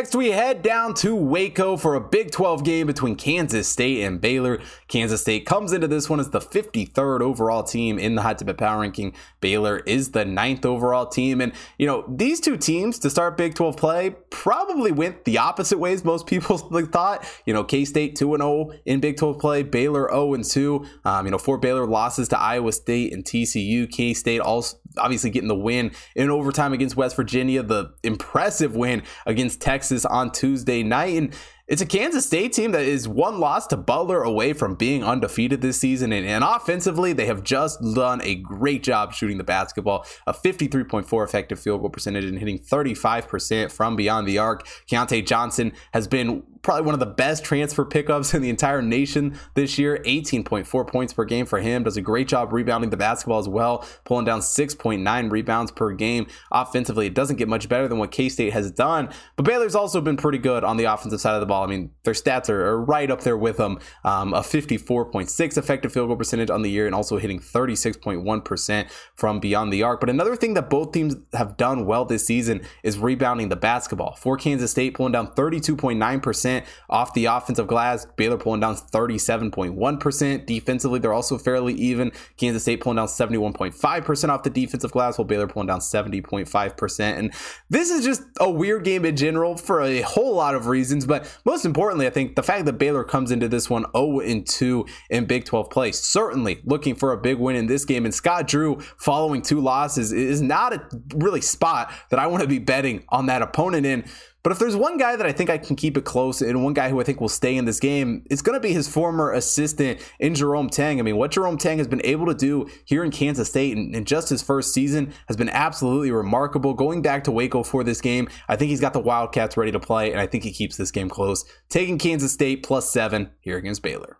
Next, 0.00 0.14
we 0.14 0.30
head 0.30 0.62
down 0.62 0.94
to 0.94 1.14
Waco 1.14 1.76
for 1.76 1.94
a 1.94 2.00
Big 2.00 2.30
12 2.30 2.64
game 2.64 2.86
between 2.86 3.16
Kansas 3.16 3.68
State 3.68 4.02
and 4.02 4.18
Baylor. 4.18 4.58
Kansas 4.88 5.20
State 5.20 5.44
comes 5.44 5.74
into 5.74 5.86
this 5.86 6.08
one 6.08 6.18
as 6.18 6.30
the 6.30 6.40
53rd 6.40 7.20
overall 7.20 7.62
team 7.62 7.98
in 7.98 8.14
the 8.14 8.22
hot 8.22 8.38
tip 8.38 8.56
power 8.56 8.80
ranking. 8.80 9.12
Baylor 9.42 9.80
is 9.80 10.12
the 10.12 10.24
ninth 10.24 10.64
overall 10.64 11.04
team. 11.04 11.42
And, 11.42 11.52
you 11.76 11.86
know, 11.86 12.06
these 12.08 12.40
two 12.40 12.56
teams 12.56 12.98
to 13.00 13.10
start 13.10 13.36
Big 13.36 13.54
12 13.54 13.76
play 13.76 14.16
probably 14.30 14.90
went 14.90 15.26
the 15.26 15.36
opposite 15.36 15.76
ways 15.76 16.02
most 16.02 16.26
people 16.26 16.56
thought. 16.86 17.26
You 17.44 17.52
know, 17.52 17.62
K 17.62 17.84
State 17.84 18.16
2 18.16 18.38
0 18.38 18.70
in 18.86 19.00
Big 19.00 19.18
12 19.18 19.38
play, 19.38 19.62
Baylor 19.62 20.08
0 20.08 20.34
2. 20.34 20.86
Um, 21.04 21.26
you 21.26 21.30
know, 21.30 21.36
four 21.36 21.58
Baylor 21.58 21.86
losses 21.86 22.28
to 22.28 22.40
Iowa 22.40 22.72
State 22.72 23.12
and 23.12 23.22
TCU. 23.22 23.90
K 23.92 24.14
State 24.14 24.40
also 24.40 24.78
obviously 24.98 25.30
getting 25.30 25.48
the 25.48 25.54
win 25.54 25.92
in 26.14 26.30
overtime 26.30 26.72
against 26.72 26.96
West 26.96 27.16
Virginia, 27.16 27.62
the 27.62 27.92
impressive 28.02 28.74
win 28.74 29.02
against 29.26 29.60
Texas 29.60 30.04
on 30.04 30.32
Tuesday 30.32 30.82
night. 30.82 31.16
And 31.16 31.34
it's 31.70 31.80
a 31.80 31.86
Kansas 31.86 32.26
State 32.26 32.52
team 32.52 32.72
that 32.72 32.82
is 32.82 33.06
one 33.06 33.38
loss 33.38 33.68
to 33.68 33.76
Butler 33.76 34.24
away 34.24 34.54
from 34.54 34.74
being 34.74 35.04
undefeated 35.04 35.60
this 35.60 35.78
season. 35.78 36.12
And, 36.12 36.26
and, 36.26 36.42
offensively, 36.42 37.12
they 37.12 37.26
have 37.26 37.44
just 37.44 37.80
done 37.94 38.20
a 38.22 38.34
great 38.34 38.82
job 38.82 39.14
shooting 39.14 39.38
the 39.38 39.44
basketball. 39.44 40.04
A 40.26 40.32
53.4 40.32 41.24
effective 41.24 41.60
field 41.60 41.80
goal 41.80 41.90
percentage 41.90 42.24
and 42.24 42.40
hitting 42.40 42.58
35% 42.58 43.70
from 43.70 43.94
beyond 43.94 44.26
the 44.26 44.38
arc. 44.38 44.66
Keyontae 44.90 45.24
Johnson 45.24 45.72
has 45.92 46.08
been 46.08 46.42
probably 46.62 46.84
one 46.84 46.94
of 46.94 47.00
the 47.00 47.06
best 47.06 47.44
transfer 47.44 47.84
pickups 47.84 48.34
in 48.34 48.42
the 48.42 48.50
entire 48.50 48.82
nation 48.82 49.38
this 49.54 49.78
year. 49.78 50.02
18.4 50.04 50.86
points 50.86 51.12
per 51.12 51.24
game 51.24 51.46
for 51.46 51.60
him. 51.60 51.84
Does 51.84 51.96
a 51.96 52.02
great 52.02 52.28
job 52.28 52.52
rebounding 52.52 52.90
the 52.90 52.96
basketball 52.96 53.38
as 53.38 53.48
well, 53.48 53.86
pulling 54.04 54.24
down 54.24 54.40
6.9 54.40 55.30
rebounds 55.30 55.70
per 55.70 55.92
game. 55.92 56.26
Offensively, 56.50 57.06
it 57.06 57.14
doesn't 57.14 57.36
get 57.36 57.48
much 57.48 57.68
better 57.68 57.88
than 57.88 57.98
what 57.98 58.10
K 58.10 58.28
State 58.28 58.52
has 58.52 58.70
done. 58.70 59.08
But 59.36 59.46
Baylor's 59.46 59.74
also 59.74 60.00
been 60.00 60.16
pretty 60.16 60.38
good 60.38 60.64
on 60.64 60.76
the 60.76 60.84
offensive 60.84 61.20
side 61.20 61.34
of 61.34 61.40
the 61.40 61.46
ball. 61.46 61.59
I 61.62 61.66
mean, 61.66 61.90
their 62.04 62.14
stats 62.14 62.48
are, 62.48 62.66
are 62.66 62.80
right 62.80 63.10
up 63.10 63.22
there 63.22 63.36
with 63.36 63.56
them. 63.56 63.78
Um, 64.04 64.34
a 64.34 64.40
54.6 64.40 65.58
effective 65.58 65.92
field 65.92 66.08
goal 66.08 66.16
percentage 66.16 66.50
on 66.50 66.62
the 66.62 66.70
year 66.70 66.86
and 66.86 66.94
also 66.94 67.18
hitting 67.18 67.40
36.1% 67.40 68.90
from 69.14 69.40
beyond 69.40 69.72
the 69.72 69.82
arc. 69.82 70.00
But 70.00 70.10
another 70.10 70.36
thing 70.36 70.54
that 70.54 70.70
both 70.70 70.92
teams 70.92 71.16
have 71.32 71.56
done 71.56 71.86
well 71.86 72.04
this 72.04 72.26
season 72.26 72.62
is 72.82 72.98
rebounding 72.98 73.48
the 73.48 73.56
basketball. 73.56 74.14
For 74.16 74.36
Kansas 74.36 74.70
State, 74.70 74.94
pulling 74.94 75.12
down 75.12 75.28
32.9% 75.28 76.64
off 76.88 77.14
the 77.14 77.26
offensive 77.26 77.66
glass. 77.66 78.06
Baylor 78.16 78.36
pulling 78.36 78.60
down 78.60 78.76
37.1%. 78.76 80.46
Defensively, 80.46 80.98
they're 80.98 81.12
also 81.12 81.38
fairly 81.38 81.74
even. 81.74 82.12
Kansas 82.36 82.62
State 82.62 82.80
pulling 82.80 82.96
down 82.96 83.06
71.5% 83.06 84.28
off 84.28 84.42
the 84.42 84.50
defensive 84.50 84.92
glass, 84.92 85.18
while 85.18 85.24
Baylor 85.24 85.46
pulling 85.46 85.68
down 85.68 85.80
70.5%. 85.80 87.00
And 87.00 87.32
this 87.68 87.90
is 87.90 88.04
just 88.04 88.22
a 88.38 88.50
weird 88.50 88.84
game 88.84 89.04
in 89.04 89.16
general 89.16 89.56
for 89.56 89.82
a 89.82 90.00
whole 90.02 90.34
lot 90.34 90.54
of 90.54 90.66
reasons. 90.66 91.06
But 91.06 91.26
most 91.44 91.64
importantly, 91.64 92.06
I 92.06 92.10
think 92.10 92.36
the 92.36 92.42
fact 92.42 92.64
that 92.66 92.74
Baylor 92.74 93.04
comes 93.04 93.30
into 93.30 93.48
this 93.48 93.68
one 93.70 93.84
0 93.96 94.42
2 94.46 94.86
in 95.10 95.26
Big 95.26 95.44
12 95.44 95.70
play, 95.70 95.92
certainly 95.92 96.60
looking 96.64 96.94
for 96.94 97.12
a 97.12 97.16
big 97.16 97.38
win 97.38 97.56
in 97.56 97.66
this 97.66 97.84
game. 97.84 98.04
And 98.04 98.14
Scott 98.14 98.46
Drew 98.46 98.80
following 98.98 99.42
two 99.42 99.60
losses 99.60 100.12
is 100.12 100.40
not 100.40 100.72
a 100.72 100.82
really 101.14 101.40
spot 101.40 101.92
that 102.10 102.18
I 102.18 102.26
want 102.26 102.42
to 102.42 102.48
be 102.48 102.58
betting 102.58 103.04
on 103.08 103.26
that 103.26 103.42
opponent 103.42 103.86
in. 103.86 104.04
But 104.42 104.52
if 104.52 104.58
there's 104.58 104.76
one 104.76 104.96
guy 104.96 105.16
that 105.16 105.26
I 105.26 105.32
think 105.32 105.50
I 105.50 105.58
can 105.58 105.76
keep 105.76 105.96
it 105.98 106.04
close 106.04 106.40
and 106.40 106.64
one 106.64 106.72
guy 106.72 106.88
who 106.88 107.00
I 107.00 107.04
think 107.04 107.20
will 107.20 107.28
stay 107.28 107.56
in 107.56 107.66
this 107.66 107.78
game, 107.78 108.24
it's 108.30 108.42
going 108.42 108.54
to 108.54 108.60
be 108.60 108.72
his 108.72 108.88
former 108.88 109.32
assistant 109.32 110.00
in 110.18 110.34
Jerome 110.34 110.70
Tang. 110.70 110.98
I 110.98 111.02
mean, 111.02 111.16
what 111.16 111.30
Jerome 111.30 111.58
Tang 111.58 111.78
has 111.78 111.88
been 111.88 112.00
able 112.04 112.26
to 112.26 112.34
do 112.34 112.68
here 112.84 113.04
in 113.04 113.10
Kansas 113.10 113.48
State 113.48 113.76
in, 113.76 113.94
in 113.94 114.04
just 114.04 114.28
his 114.30 114.42
first 114.42 114.72
season 114.72 115.12
has 115.28 115.36
been 115.36 115.50
absolutely 115.50 116.10
remarkable. 116.10 116.72
Going 116.72 117.02
back 117.02 117.24
to 117.24 117.32
Waco 117.32 117.62
for 117.62 117.84
this 117.84 118.00
game, 118.00 118.28
I 118.48 118.56
think 118.56 118.70
he's 118.70 118.80
got 118.80 118.94
the 118.94 119.00
Wildcats 119.00 119.56
ready 119.56 119.72
to 119.72 119.80
play, 119.80 120.10
and 120.10 120.20
I 120.20 120.26
think 120.26 120.44
he 120.44 120.52
keeps 120.52 120.76
this 120.76 120.90
game 120.90 121.10
close. 121.10 121.44
Taking 121.68 121.98
Kansas 121.98 122.32
State 122.32 122.62
plus 122.62 122.90
seven 122.90 123.30
here 123.40 123.58
against 123.58 123.82
Baylor. 123.82 124.19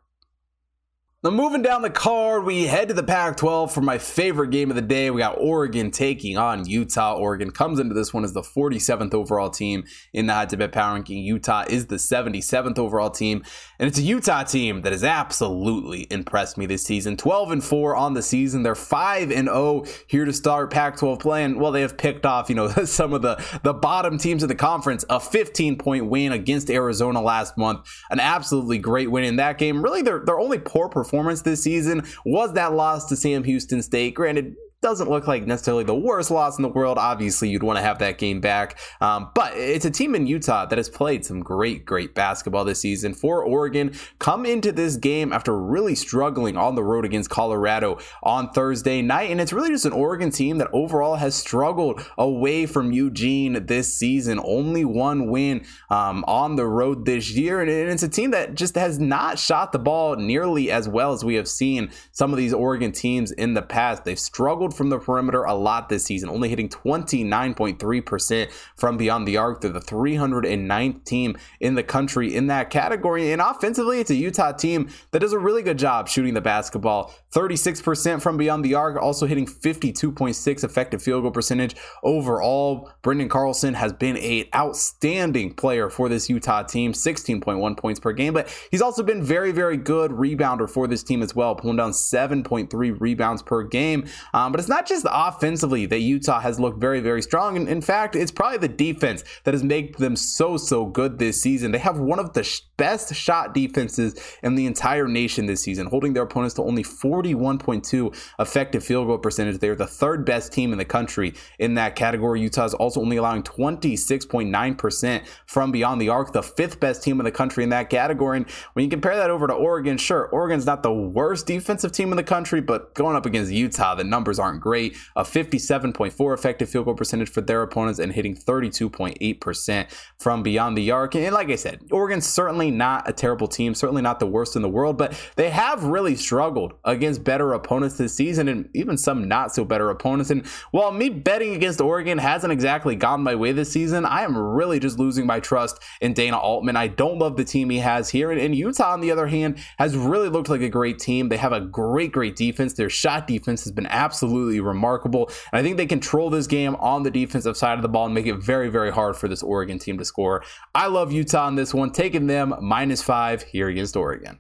Now, 1.22 1.28
moving 1.28 1.60
down 1.60 1.82
the 1.82 1.90
card, 1.90 2.46
we 2.46 2.64
head 2.64 2.88
to 2.88 2.94
the 2.94 3.02
Pac 3.02 3.36
12 3.36 3.74
for 3.74 3.82
my 3.82 3.98
favorite 3.98 4.50
game 4.50 4.70
of 4.70 4.74
the 4.74 4.80
day. 4.80 5.10
We 5.10 5.18
got 5.18 5.36
Oregon 5.38 5.90
taking 5.90 6.38
on 6.38 6.66
Utah. 6.66 7.14
Oregon 7.14 7.50
comes 7.50 7.78
into 7.78 7.92
this 7.92 8.14
one 8.14 8.24
as 8.24 8.32
the 8.32 8.40
47th 8.40 9.12
overall 9.12 9.50
team 9.50 9.84
in 10.14 10.24
the 10.24 10.32
hot 10.32 10.48
tip 10.48 10.72
power 10.72 10.94
ranking. 10.94 11.18
Utah 11.18 11.66
is 11.68 11.88
the 11.88 11.96
77th 11.96 12.78
overall 12.78 13.10
team. 13.10 13.44
And 13.78 13.86
it's 13.86 13.98
a 13.98 14.02
Utah 14.02 14.44
team 14.44 14.80
that 14.80 14.92
has 14.92 15.04
absolutely 15.04 16.06
impressed 16.10 16.56
me 16.56 16.64
this 16.64 16.84
season. 16.84 17.18
12 17.18 17.50
and 17.50 17.62
4 17.62 17.96
on 17.96 18.14
the 18.14 18.22
season. 18.22 18.62
They're 18.62 18.74
5 18.74 19.30
and 19.30 19.46
0 19.46 19.84
here 20.06 20.24
to 20.24 20.32
start 20.32 20.70
Pac 20.70 20.96
12 20.96 21.18
play. 21.18 21.44
And 21.44 21.60
well, 21.60 21.70
they 21.70 21.82
have 21.82 21.98
picked 21.98 22.24
off, 22.24 22.48
you 22.48 22.54
know, 22.54 22.68
some 22.86 23.12
of 23.12 23.20
the, 23.20 23.36
the 23.62 23.74
bottom 23.74 24.16
teams 24.16 24.42
of 24.42 24.48
the 24.48 24.54
conference. 24.54 25.04
A 25.10 25.20
15 25.20 25.76
point 25.76 26.06
win 26.06 26.32
against 26.32 26.70
Arizona 26.70 27.20
last 27.20 27.58
month. 27.58 27.86
An 28.08 28.20
absolutely 28.20 28.78
great 28.78 29.10
win 29.10 29.24
in 29.24 29.36
that 29.36 29.58
game. 29.58 29.82
Really, 29.82 30.00
their, 30.00 30.20
their 30.20 30.40
only 30.40 30.58
poor 30.58 30.88
performance 30.88 31.09
performance 31.10 31.42
this 31.42 31.62
season 31.62 32.04
was 32.24 32.52
that 32.52 32.72
loss 32.72 33.06
to 33.06 33.16
Sam 33.16 33.42
Houston 33.42 33.82
State. 33.82 34.14
Granted, 34.14 34.54
doesn't 34.82 35.10
look 35.10 35.26
like 35.26 35.46
necessarily 35.46 35.84
the 35.84 35.94
worst 35.94 36.30
loss 36.30 36.56
in 36.56 36.62
the 36.62 36.68
world. 36.68 36.96
Obviously, 36.96 37.50
you'd 37.50 37.62
want 37.62 37.76
to 37.76 37.82
have 37.82 37.98
that 37.98 38.16
game 38.16 38.40
back. 38.40 38.78
Um, 39.00 39.30
but 39.34 39.54
it's 39.54 39.84
a 39.84 39.90
team 39.90 40.14
in 40.14 40.26
Utah 40.26 40.64
that 40.66 40.78
has 40.78 40.88
played 40.88 41.24
some 41.24 41.40
great, 41.40 41.84
great 41.84 42.14
basketball 42.14 42.64
this 42.64 42.80
season. 42.80 43.12
For 43.12 43.44
Oregon, 43.44 43.92
come 44.18 44.46
into 44.46 44.72
this 44.72 44.96
game 44.96 45.32
after 45.34 45.58
really 45.58 45.94
struggling 45.94 46.56
on 46.56 46.76
the 46.76 46.82
road 46.82 47.04
against 47.04 47.28
Colorado 47.28 47.98
on 48.22 48.50
Thursday 48.52 49.02
night. 49.02 49.30
And 49.30 49.40
it's 49.40 49.52
really 49.52 49.68
just 49.68 49.84
an 49.84 49.92
Oregon 49.92 50.30
team 50.30 50.56
that 50.58 50.68
overall 50.72 51.16
has 51.16 51.34
struggled 51.34 52.02
away 52.16 52.64
from 52.64 52.92
Eugene 52.92 53.66
this 53.66 53.92
season. 53.92 54.40
Only 54.42 54.86
one 54.86 55.28
win 55.28 55.66
um, 55.90 56.24
on 56.26 56.56
the 56.56 56.66
road 56.66 57.04
this 57.04 57.30
year. 57.30 57.60
And 57.60 57.70
it's 57.70 58.02
a 58.02 58.08
team 58.08 58.30
that 58.30 58.54
just 58.54 58.76
has 58.76 58.98
not 58.98 59.38
shot 59.38 59.72
the 59.72 59.78
ball 59.78 60.16
nearly 60.16 60.70
as 60.70 60.88
well 60.88 61.12
as 61.12 61.22
we 61.22 61.34
have 61.34 61.48
seen 61.48 61.90
some 62.12 62.32
of 62.32 62.38
these 62.38 62.54
Oregon 62.54 62.92
teams 62.92 63.30
in 63.30 63.52
the 63.52 63.62
past. 63.62 64.04
They've 64.04 64.18
struggled 64.18 64.69
struggled 64.70 64.76
from 64.76 64.90
the 64.90 65.04
perimeter 65.04 65.44
a 65.44 65.54
lot 65.54 65.88
this 65.88 66.04
season, 66.04 66.28
only 66.28 66.48
hitting 66.48 66.68
29.3% 66.68 68.50
from 68.76 68.96
beyond 68.96 69.26
the 69.26 69.36
arc. 69.36 69.60
They're 69.60 69.72
the 69.72 69.80
309th 69.80 71.04
team 71.04 71.36
in 71.60 71.74
the 71.74 71.82
country 71.82 72.34
in 72.34 72.46
that 72.48 72.70
category. 72.70 73.32
And 73.32 73.40
offensively, 73.40 74.00
it's 74.00 74.10
a 74.10 74.14
Utah 74.14 74.52
team 74.52 74.88
that 75.10 75.20
does 75.20 75.32
a 75.32 75.38
really 75.38 75.62
good 75.62 75.78
job 75.78 76.08
shooting 76.08 76.34
the 76.34 76.40
basketball. 76.40 77.12
36% 77.32 78.22
from 78.22 78.36
beyond 78.36 78.64
the 78.64 78.74
arc, 78.74 79.00
also 79.00 79.26
hitting 79.26 79.46
52.6 79.46 80.64
effective 80.64 81.02
field 81.02 81.22
goal 81.22 81.30
percentage 81.30 81.76
overall. 82.02 82.90
Branden 83.02 83.28
Carlson 83.28 83.74
has 83.74 83.92
been 83.92 84.16
an 84.16 84.44
outstanding 84.54 85.54
player 85.54 85.90
for 85.90 86.08
this 86.08 86.28
Utah 86.28 86.62
team, 86.62 86.92
16.1 86.92 87.76
points 87.76 88.00
per 88.00 88.12
game, 88.12 88.34
but 88.34 88.48
he's 88.70 88.82
also 88.82 89.02
been 89.02 89.22
very, 89.22 89.52
very 89.52 89.76
good 89.76 90.10
rebounder 90.10 90.68
for 90.68 90.86
this 90.86 91.02
team 91.02 91.22
as 91.22 91.34
well, 91.34 91.54
pulling 91.54 91.76
down 91.76 91.92
7.3 91.92 93.00
rebounds 93.00 93.42
per 93.42 93.62
game. 93.62 94.06
Um, 94.34 94.52
but 94.52 94.59
it's 94.60 94.68
not 94.68 94.86
just 94.86 95.06
offensively 95.10 95.86
that 95.86 96.00
Utah 96.00 96.38
has 96.38 96.60
looked 96.60 96.80
very, 96.80 97.00
very 97.00 97.22
strong. 97.22 97.56
And 97.56 97.68
in 97.68 97.80
fact, 97.80 98.14
it's 98.14 98.30
probably 98.30 98.58
the 98.58 98.68
defense 98.68 99.24
that 99.44 99.54
has 99.54 99.64
made 99.64 99.94
them 99.96 100.16
so, 100.16 100.56
so 100.56 100.84
good 100.84 101.18
this 101.18 101.40
season. 101.40 101.72
They 101.72 101.78
have 101.78 101.98
one 101.98 102.18
of 102.18 102.34
the 102.34 102.44
sh- 102.44 102.60
best 102.76 103.14
shot 103.14 103.54
defenses 103.54 104.18
in 104.42 104.54
the 104.54 104.66
entire 104.66 105.06
nation 105.06 105.46
this 105.46 105.62
season, 105.62 105.86
holding 105.86 106.12
their 106.12 106.22
opponents 106.22 106.54
to 106.54 106.62
only 106.62 106.82
41.2 106.82 108.14
effective 108.38 108.84
field 108.84 109.06
goal 109.06 109.18
percentage. 109.18 109.58
They 109.58 109.68
are 109.68 109.74
the 109.74 109.86
third 109.86 110.24
best 110.24 110.52
team 110.52 110.72
in 110.72 110.78
the 110.78 110.84
country 110.84 111.34
in 111.58 111.74
that 111.74 111.96
category. 111.96 112.40
Utah 112.40 112.64
is 112.64 112.74
also 112.74 113.00
only 113.00 113.16
allowing 113.16 113.42
26.9% 113.42 115.26
from 115.46 115.72
beyond 115.72 116.00
the 116.00 116.08
arc, 116.08 116.32
the 116.32 116.42
fifth 116.42 116.80
best 116.80 117.02
team 117.02 117.20
in 117.20 117.24
the 117.24 117.32
country 117.32 117.64
in 117.64 117.70
that 117.70 117.88
category. 117.88 118.38
And 118.38 118.50
when 118.72 118.84
you 118.84 118.90
compare 118.90 119.16
that 119.16 119.30
over 119.30 119.46
to 119.46 119.52
Oregon, 119.52 119.96
sure, 119.96 120.26
Oregon's 120.28 120.66
not 120.66 120.82
the 120.82 120.92
worst 120.92 121.46
defensive 121.46 121.92
team 121.92 122.10
in 122.10 122.16
the 122.16 122.22
country, 122.22 122.60
but 122.60 122.94
going 122.94 123.16
up 123.16 123.24
against 123.24 123.52
Utah, 123.52 123.94
the 123.94 124.04
numbers 124.04 124.38
aren't 124.38 124.49
aren't 124.50 124.60
great. 124.60 124.96
A 125.16 125.22
57.4 125.22 126.34
effective 126.34 126.68
field 126.68 126.84
goal 126.86 126.94
percentage 126.94 127.30
for 127.30 127.40
their 127.40 127.62
opponents 127.62 127.98
and 127.98 128.12
hitting 128.12 128.34
32.8% 128.34 129.86
from 130.18 130.42
beyond 130.42 130.76
the 130.76 130.90
arc. 130.90 131.14
And 131.14 131.34
like 131.34 131.50
I 131.50 131.56
said, 131.56 131.82
Oregon's 131.90 132.26
certainly 132.26 132.70
not 132.70 133.08
a 133.08 133.12
terrible 133.12 133.48
team, 133.48 133.74
certainly 133.74 134.02
not 134.02 134.20
the 134.20 134.26
worst 134.26 134.56
in 134.56 134.62
the 134.62 134.68
world, 134.68 134.98
but 134.98 135.18
they 135.36 135.50
have 135.50 135.84
really 135.84 136.16
struggled 136.16 136.74
against 136.84 137.24
better 137.24 137.52
opponents 137.52 137.96
this 137.96 138.14
season 138.14 138.48
and 138.48 138.68
even 138.74 138.98
some 138.98 139.28
not 139.28 139.54
so 139.54 139.64
better 139.64 139.90
opponents. 139.90 140.30
And 140.30 140.46
while 140.72 140.92
me 140.92 141.08
betting 141.08 141.54
against 141.54 141.80
Oregon 141.80 142.18
hasn't 142.18 142.52
exactly 142.52 142.96
gone 142.96 143.22
my 143.22 143.34
way 143.34 143.52
this 143.52 143.72
season, 143.72 144.04
I 144.04 144.22
am 144.22 144.36
really 144.36 144.80
just 144.80 144.98
losing 144.98 145.26
my 145.26 145.40
trust 145.40 145.78
in 146.00 146.12
Dana 146.12 146.38
Altman. 146.38 146.76
I 146.76 146.88
don't 146.88 147.18
love 147.18 147.36
the 147.36 147.44
team 147.44 147.70
he 147.70 147.78
has 147.78 148.10
here. 148.10 148.30
And, 148.30 148.40
and 148.40 148.54
Utah, 148.54 148.92
on 148.92 149.00
the 149.00 149.10
other 149.10 149.26
hand, 149.26 149.58
has 149.78 149.96
really 149.96 150.28
looked 150.28 150.48
like 150.48 150.62
a 150.62 150.68
great 150.68 150.98
team. 150.98 151.28
They 151.28 151.36
have 151.36 151.52
a 151.52 151.60
great, 151.60 152.12
great 152.12 152.36
defense. 152.36 152.74
Their 152.74 152.90
shot 152.90 153.26
defense 153.26 153.64
has 153.64 153.72
been 153.72 153.86
absolutely 153.86 154.39
absolutely 154.40 154.60
remarkable. 154.60 155.30
And 155.52 155.60
I 155.60 155.62
think 155.62 155.76
they 155.76 155.86
control 155.86 156.30
this 156.30 156.46
game 156.46 156.74
on 156.76 157.02
the 157.02 157.10
defensive 157.10 157.56
side 157.56 157.78
of 157.78 157.82
the 157.82 157.88
ball 157.88 158.06
and 158.06 158.14
make 158.14 158.26
it 158.26 158.36
very, 158.36 158.70
very 158.70 158.90
hard 158.90 159.16
for 159.16 159.28
this 159.28 159.42
Oregon 159.42 159.78
team 159.78 159.98
to 159.98 160.04
score. 160.04 160.42
I 160.74 160.86
love 160.86 161.12
Utah 161.12 161.48
in 161.48 161.56
this 161.56 161.74
one, 161.74 161.90
taking 161.90 162.26
them 162.26 162.54
minus 162.60 163.02
five 163.02 163.42
here 163.42 163.68
against 163.68 163.96
Oregon. 163.96 164.38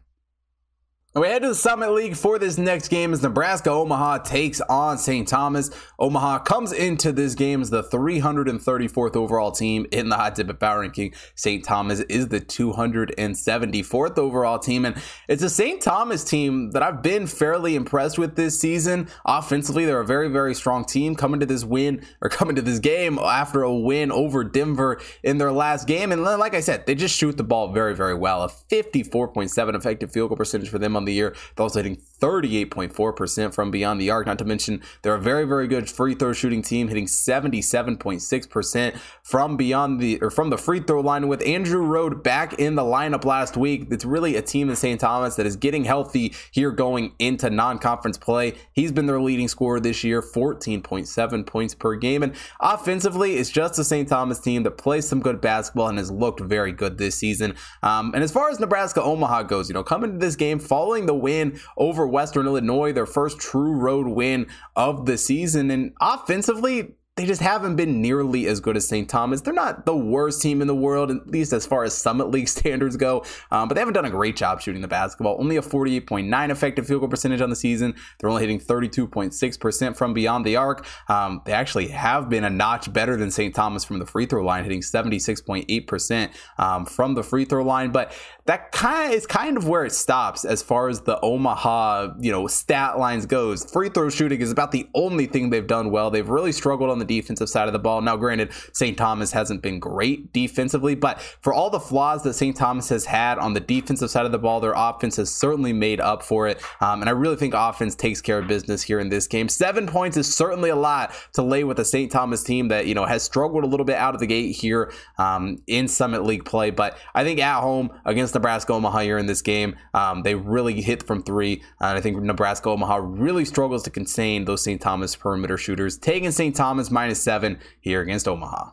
We 1.12 1.26
head 1.26 1.42
to 1.42 1.48
the 1.48 1.54
Summit 1.56 1.90
League 1.90 2.14
for 2.14 2.38
this 2.38 2.56
next 2.56 2.86
game 2.86 3.12
as 3.12 3.20
Nebraska 3.20 3.68
Omaha 3.68 4.18
takes 4.18 4.60
on 4.60 4.96
St. 4.96 5.26
Thomas. 5.26 5.68
Omaha 5.98 6.38
comes 6.38 6.70
into 6.70 7.10
this 7.10 7.34
game 7.34 7.62
as 7.62 7.68
the 7.68 7.82
334th 7.82 9.16
overall 9.16 9.50
team 9.50 9.88
in 9.90 10.08
the 10.08 10.14
hot 10.14 10.36
tip 10.36 10.56
power 10.60 10.82
ranking. 10.82 11.12
St. 11.34 11.64
Thomas 11.64 11.98
is 11.98 12.28
the 12.28 12.40
274th 12.40 14.18
overall 14.18 14.60
team. 14.60 14.84
And 14.84 15.02
it's 15.26 15.42
a 15.42 15.50
St. 15.50 15.80
Thomas 15.82 16.22
team 16.22 16.70
that 16.70 16.82
I've 16.84 17.02
been 17.02 17.26
fairly 17.26 17.74
impressed 17.74 18.16
with 18.16 18.36
this 18.36 18.60
season. 18.60 19.08
Offensively, 19.26 19.86
they're 19.86 19.98
a 19.98 20.06
very, 20.06 20.28
very 20.28 20.54
strong 20.54 20.84
team 20.84 21.16
coming 21.16 21.40
to 21.40 21.46
this 21.46 21.64
win 21.64 22.06
or 22.20 22.28
coming 22.28 22.54
to 22.54 22.62
this 22.62 22.78
game 22.78 23.18
after 23.18 23.64
a 23.64 23.74
win 23.74 24.12
over 24.12 24.44
Denver 24.44 25.00
in 25.24 25.38
their 25.38 25.50
last 25.50 25.88
game. 25.88 26.12
And 26.12 26.22
like 26.22 26.54
I 26.54 26.60
said, 26.60 26.86
they 26.86 26.94
just 26.94 27.16
shoot 27.16 27.36
the 27.36 27.42
ball 27.42 27.72
very, 27.72 27.96
very 27.96 28.14
well. 28.14 28.44
A 28.44 28.48
54.7 28.48 29.74
effective 29.74 30.12
field 30.12 30.28
goal 30.28 30.36
percentage 30.36 30.68
for 30.68 30.78
them 30.78 30.99
on 31.00 31.04
the 31.06 31.12
year. 31.12 31.34
They're 31.56 31.64
also 31.64 31.80
hitting 31.80 31.98
38.4% 32.20 33.54
from 33.54 33.70
beyond 33.70 34.00
the 34.00 34.10
arc. 34.10 34.26
Not 34.26 34.38
to 34.38 34.44
mention, 34.44 34.82
they're 35.02 35.14
a 35.14 35.20
very, 35.20 35.44
very 35.44 35.66
good 35.66 35.88
free 35.88 36.14
throw 36.14 36.32
shooting 36.32 36.62
team, 36.62 36.88
hitting 36.88 37.06
77.6% 37.06 38.98
from 39.22 39.56
beyond 39.56 40.00
the 40.00 40.20
or 40.20 40.30
from 40.30 40.50
the 40.50 40.58
free 40.58 40.80
throw 40.80 41.00
line. 41.00 41.28
With 41.28 41.42
Andrew 41.46 41.82
Rohde 41.82 42.22
back 42.22 42.54
in 42.54 42.74
the 42.74 42.82
lineup 42.82 43.24
last 43.24 43.56
week, 43.56 43.88
it's 43.90 44.04
really 44.04 44.36
a 44.36 44.42
team 44.42 44.68
in 44.70 44.76
St. 44.76 45.00
Thomas 45.00 45.36
that 45.36 45.46
is 45.46 45.56
getting 45.56 45.84
healthy 45.84 46.34
here 46.50 46.70
going 46.70 47.12
into 47.18 47.50
non-conference 47.50 48.18
play. 48.18 48.54
He's 48.72 48.92
been 48.92 49.06
their 49.06 49.20
leading 49.20 49.48
scorer 49.48 49.80
this 49.80 50.04
year, 50.04 50.22
14.7 50.22 51.46
points 51.46 51.74
per 51.74 51.96
game. 51.96 52.22
And 52.22 52.34
offensively, 52.60 53.36
it's 53.36 53.50
just 53.50 53.78
a 53.78 53.84
St. 53.84 54.08
Thomas 54.08 54.38
team 54.40 54.62
that 54.64 54.72
plays 54.72 55.08
some 55.08 55.20
good 55.20 55.40
basketball 55.40 55.88
and 55.88 55.98
has 55.98 56.10
looked 56.10 56.40
very 56.40 56.72
good 56.72 56.98
this 56.98 57.16
season. 57.16 57.54
Um, 57.82 58.12
and 58.14 58.22
as 58.22 58.32
far 58.32 58.50
as 58.50 58.60
Nebraska 58.60 59.02
Omaha 59.02 59.44
goes, 59.44 59.68
you 59.68 59.74
know, 59.74 59.82
coming 59.82 60.12
to 60.12 60.18
this 60.18 60.36
game 60.36 60.58
following 60.58 61.06
the 61.06 61.14
win 61.14 61.58
over 61.76 62.06
Western 62.10 62.46
Illinois, 62.46 62.92
their 62.92 63.06
first 63.06 63.38
true 63.38 63.72
road 63.72 64.06
win 64.06 64.46
of 64.76 65.06
the 65.06 65.18
season. 65.18 65.70
And 65.70 65.92
offensively, 66.00 66.94
they 67.20 67.26
just 67.26 67.42
haven't 67.42 67.76
been 67.76 68.00
nearly 68.00 68.46
as 68.46 68.60
good 68.60 68.78
as 68.78 68.88
St. 68.88 69.06
Thomas. 69.06 69.42
They're 69.42 69.52
not 69.52 69.84
the 69.84 69.94
worst 69.94 70.40
team 70.40 70.62
in 70.62 70.66
the 70.66 70.74
world, 70.74 71.10
at 71.10 71.26
least 71.26 71.52
as 71.52 71.66
far 71.66 71.84
as 71.84 71.92
Summit 71.92 72.30
League 72.30 72.48
standards 72.58 72.96
go, 72.96 73.26
um, 73.50 73.68
but 73.68 73.74
they 73.74 73.82
haven't 73.82 73.92
done 73.92 74.06
a 74.06 74.10
great 74.10 74.36
job 74.36 74.62
shooting 74.62 74.80
the 74.80 74.88
basketball. 74.88 75.36
Only 75.38 75.58
a 75.58 75.60
48.9 75.60 76.48
effective 76.48 76.86
field 76.86 77.00
goal 77.00 77.10
percentage 77.10 77.42
on 77.42 77.50
the 77.50 77.56
season. 77.56 77.94
They're 78.18 78.30
only 78.30 78.40
hitting 78.40 78.58
32.6% 78.58 79.96
from 79.98 80.14
beyond 80.14 80.46
the 80.46 80.56
arc. 80.56 80.86
Um, 81.10 81.42
they 81.44 81.52
actually 81.52 81.88
have 81.88 82.30
been 82.30 82.42
a 82.42 82.48
notch 82.48 82.90
better 82.90 83.18
than 83.18 83.30
St. 83.30 83.54
Thomas 83.54 83.84
from 83.84 83.98
the 83.98 84.06
free 84.06 84.24
throw 84.24 84.42
line, 84.42 84.62
hitting 84.62 84.80
76.8% 84.80 86.30
um, 86.56 86.86
from 86.86 87.12
the 87.12 87.22
free 87.22 87.44
throw 87.44 87.62
line. 87.62 87.90
But 87.90 88.14
that 88.46 88.72
kind 88.72 89.12
of 89.12 89.16
is 89.16 89.26
kind 89.26 89.58
of 89.58 89.68
where 89.68 89.84
it 89.84 89.92
stops 89.92 90.46
as 90.46 90.62
far 90.62 90.88
as 90.88 91.02
the 91.02 91.20
Omaha, 91.20 92.14
you 92.18 92.32
know, 92.32 92.46
stat 92.46 92.98
lines 92.98 93.26
goes. 93.26 93.70
Free 93.70 93.90
throw 93.90 94.08
shooting 94.08 94.40
is 94.40 94.50
about 94.50 94.72
the 94.72 94.88
only 94.94 95.26
thing 95.26 95.50
they've 95.50 95.66
done 95.66 95.90
well. 95.90 96.10
They've 96.10 96.28
really 96.28 96.52
struggled 96.52 96.88
on 96.88 96.98
the 96.98 97.09
defensive 97.10 97.48
side 97.48 97.66
of 97.66 97.72
the 97.72 97.78
ball. 97.78 98.00
Now, 98.00 98.16
granted, 98.16 98.52
St. 98.72 98.96
Thomas 98.96 99.32
hasn't 99.32 99.62
been 99.62 99.80
great 99.80 100.32
defensively, 100.32 100.94
but 100.94 101.20
for 101.20 101.52
all 101.52 101.70
the 101.70 101.80
flaws 101.80 102.22
that 102.22 102.34
St. 102.34 102.56
Thomas 102.56 102.88
has 102.88 103.04
had 103.04 103.38
on 103.38 103.52
the 103.52 103.60
defensive 103.60 104.10
side 104.10 104.26
of 104.26 104.32
the 104.32 104.38
ball, 104.38 104.60
their 104.60 104.74
offense 104.76 105.16
has 105.16 105.32
certainly 105.32 105.72
made 105.72 106.00
up 106.00 106.22
for 106.22 106.46
it. 106.46 106.62
Um, 106.80 107.00
and 107.00 107.08
I 107.08 107.12
really 107.12 107.36
think 107.36 107.54
offense 107.54 107.94
takes 107.94 108.20
care 108.20 108.38
of 108.38 108.46
business 108.46 108.82
here 108.82 109.00
in 109.00 109.08
this 109.08 109.26
game. 109.26 109.48
Seven 109.48 109.86
points 109.86 110.16
is 110.16 110.32
certainly 110.32 110.70
a 110.70 110.76
lot 110.76 111.12
to 111.32 111.42
lay 111.42 111.64
with 111.64 111.78
a 111.80 111.84
St. 111.84 112.10
Thomas 112.10 112.42
team 112.42 112.68
that, 112.68 112.86
you 112.86 112.94
know, 112.94 113.04
has 113.04 113.22
struggled 113.22 113.64
a 113.64 113.66
little 113.66 113.86
bit 113.86 113.96
out 113.96 114.14
of 114.14 114.20
the 114.20 114.26
gate 114.26 114.52
here 114.52 114.92
um, 115.18 115.62
in 115.66 115.88
Summit 115.88 116.24
League 116.24 116.44
play. 116.44 116.70
But 116.70 116.96
I 117.14 117.24
think 117.24 117.40
at 117.40 117.60
home 117.60 117.90
against 118.04 118.34
Nebraska 118.34 118.72
Omaha 118.72 119.00
here 119.00 119.18
in 119.18 119.26
this 119.26 119.42
game, 119.42 119.76
um, 119.94 120.22
they 120.22 120.34
really 120.34 120.80
hit 120.80 121.02
from 121.02 121.22
three. 121.22 121.62
And 121.80 121.98
I 121.98 122.00
think 122.00 122.22
Nebraska 122.22 122.68
Omaha 122.68 123.00
really 123.02 123.44
struggles 123.44 123.82
to 123.84 123.90
contain 123.90 124.44
those 124.44 124.62
St. 124.62 124.80
Thomas 124.80 125.16
perimeter 125.16 125.56
shooters. 125.56 125.98
Taking 125.98 126.30
St. 126.30 126.54
Thomas 126.54 126.89
minus 126.90 127.22
seven 127.22 127.58
here 127.80 128.00
against 128.00 128.28
Omaha. 128.28 128.72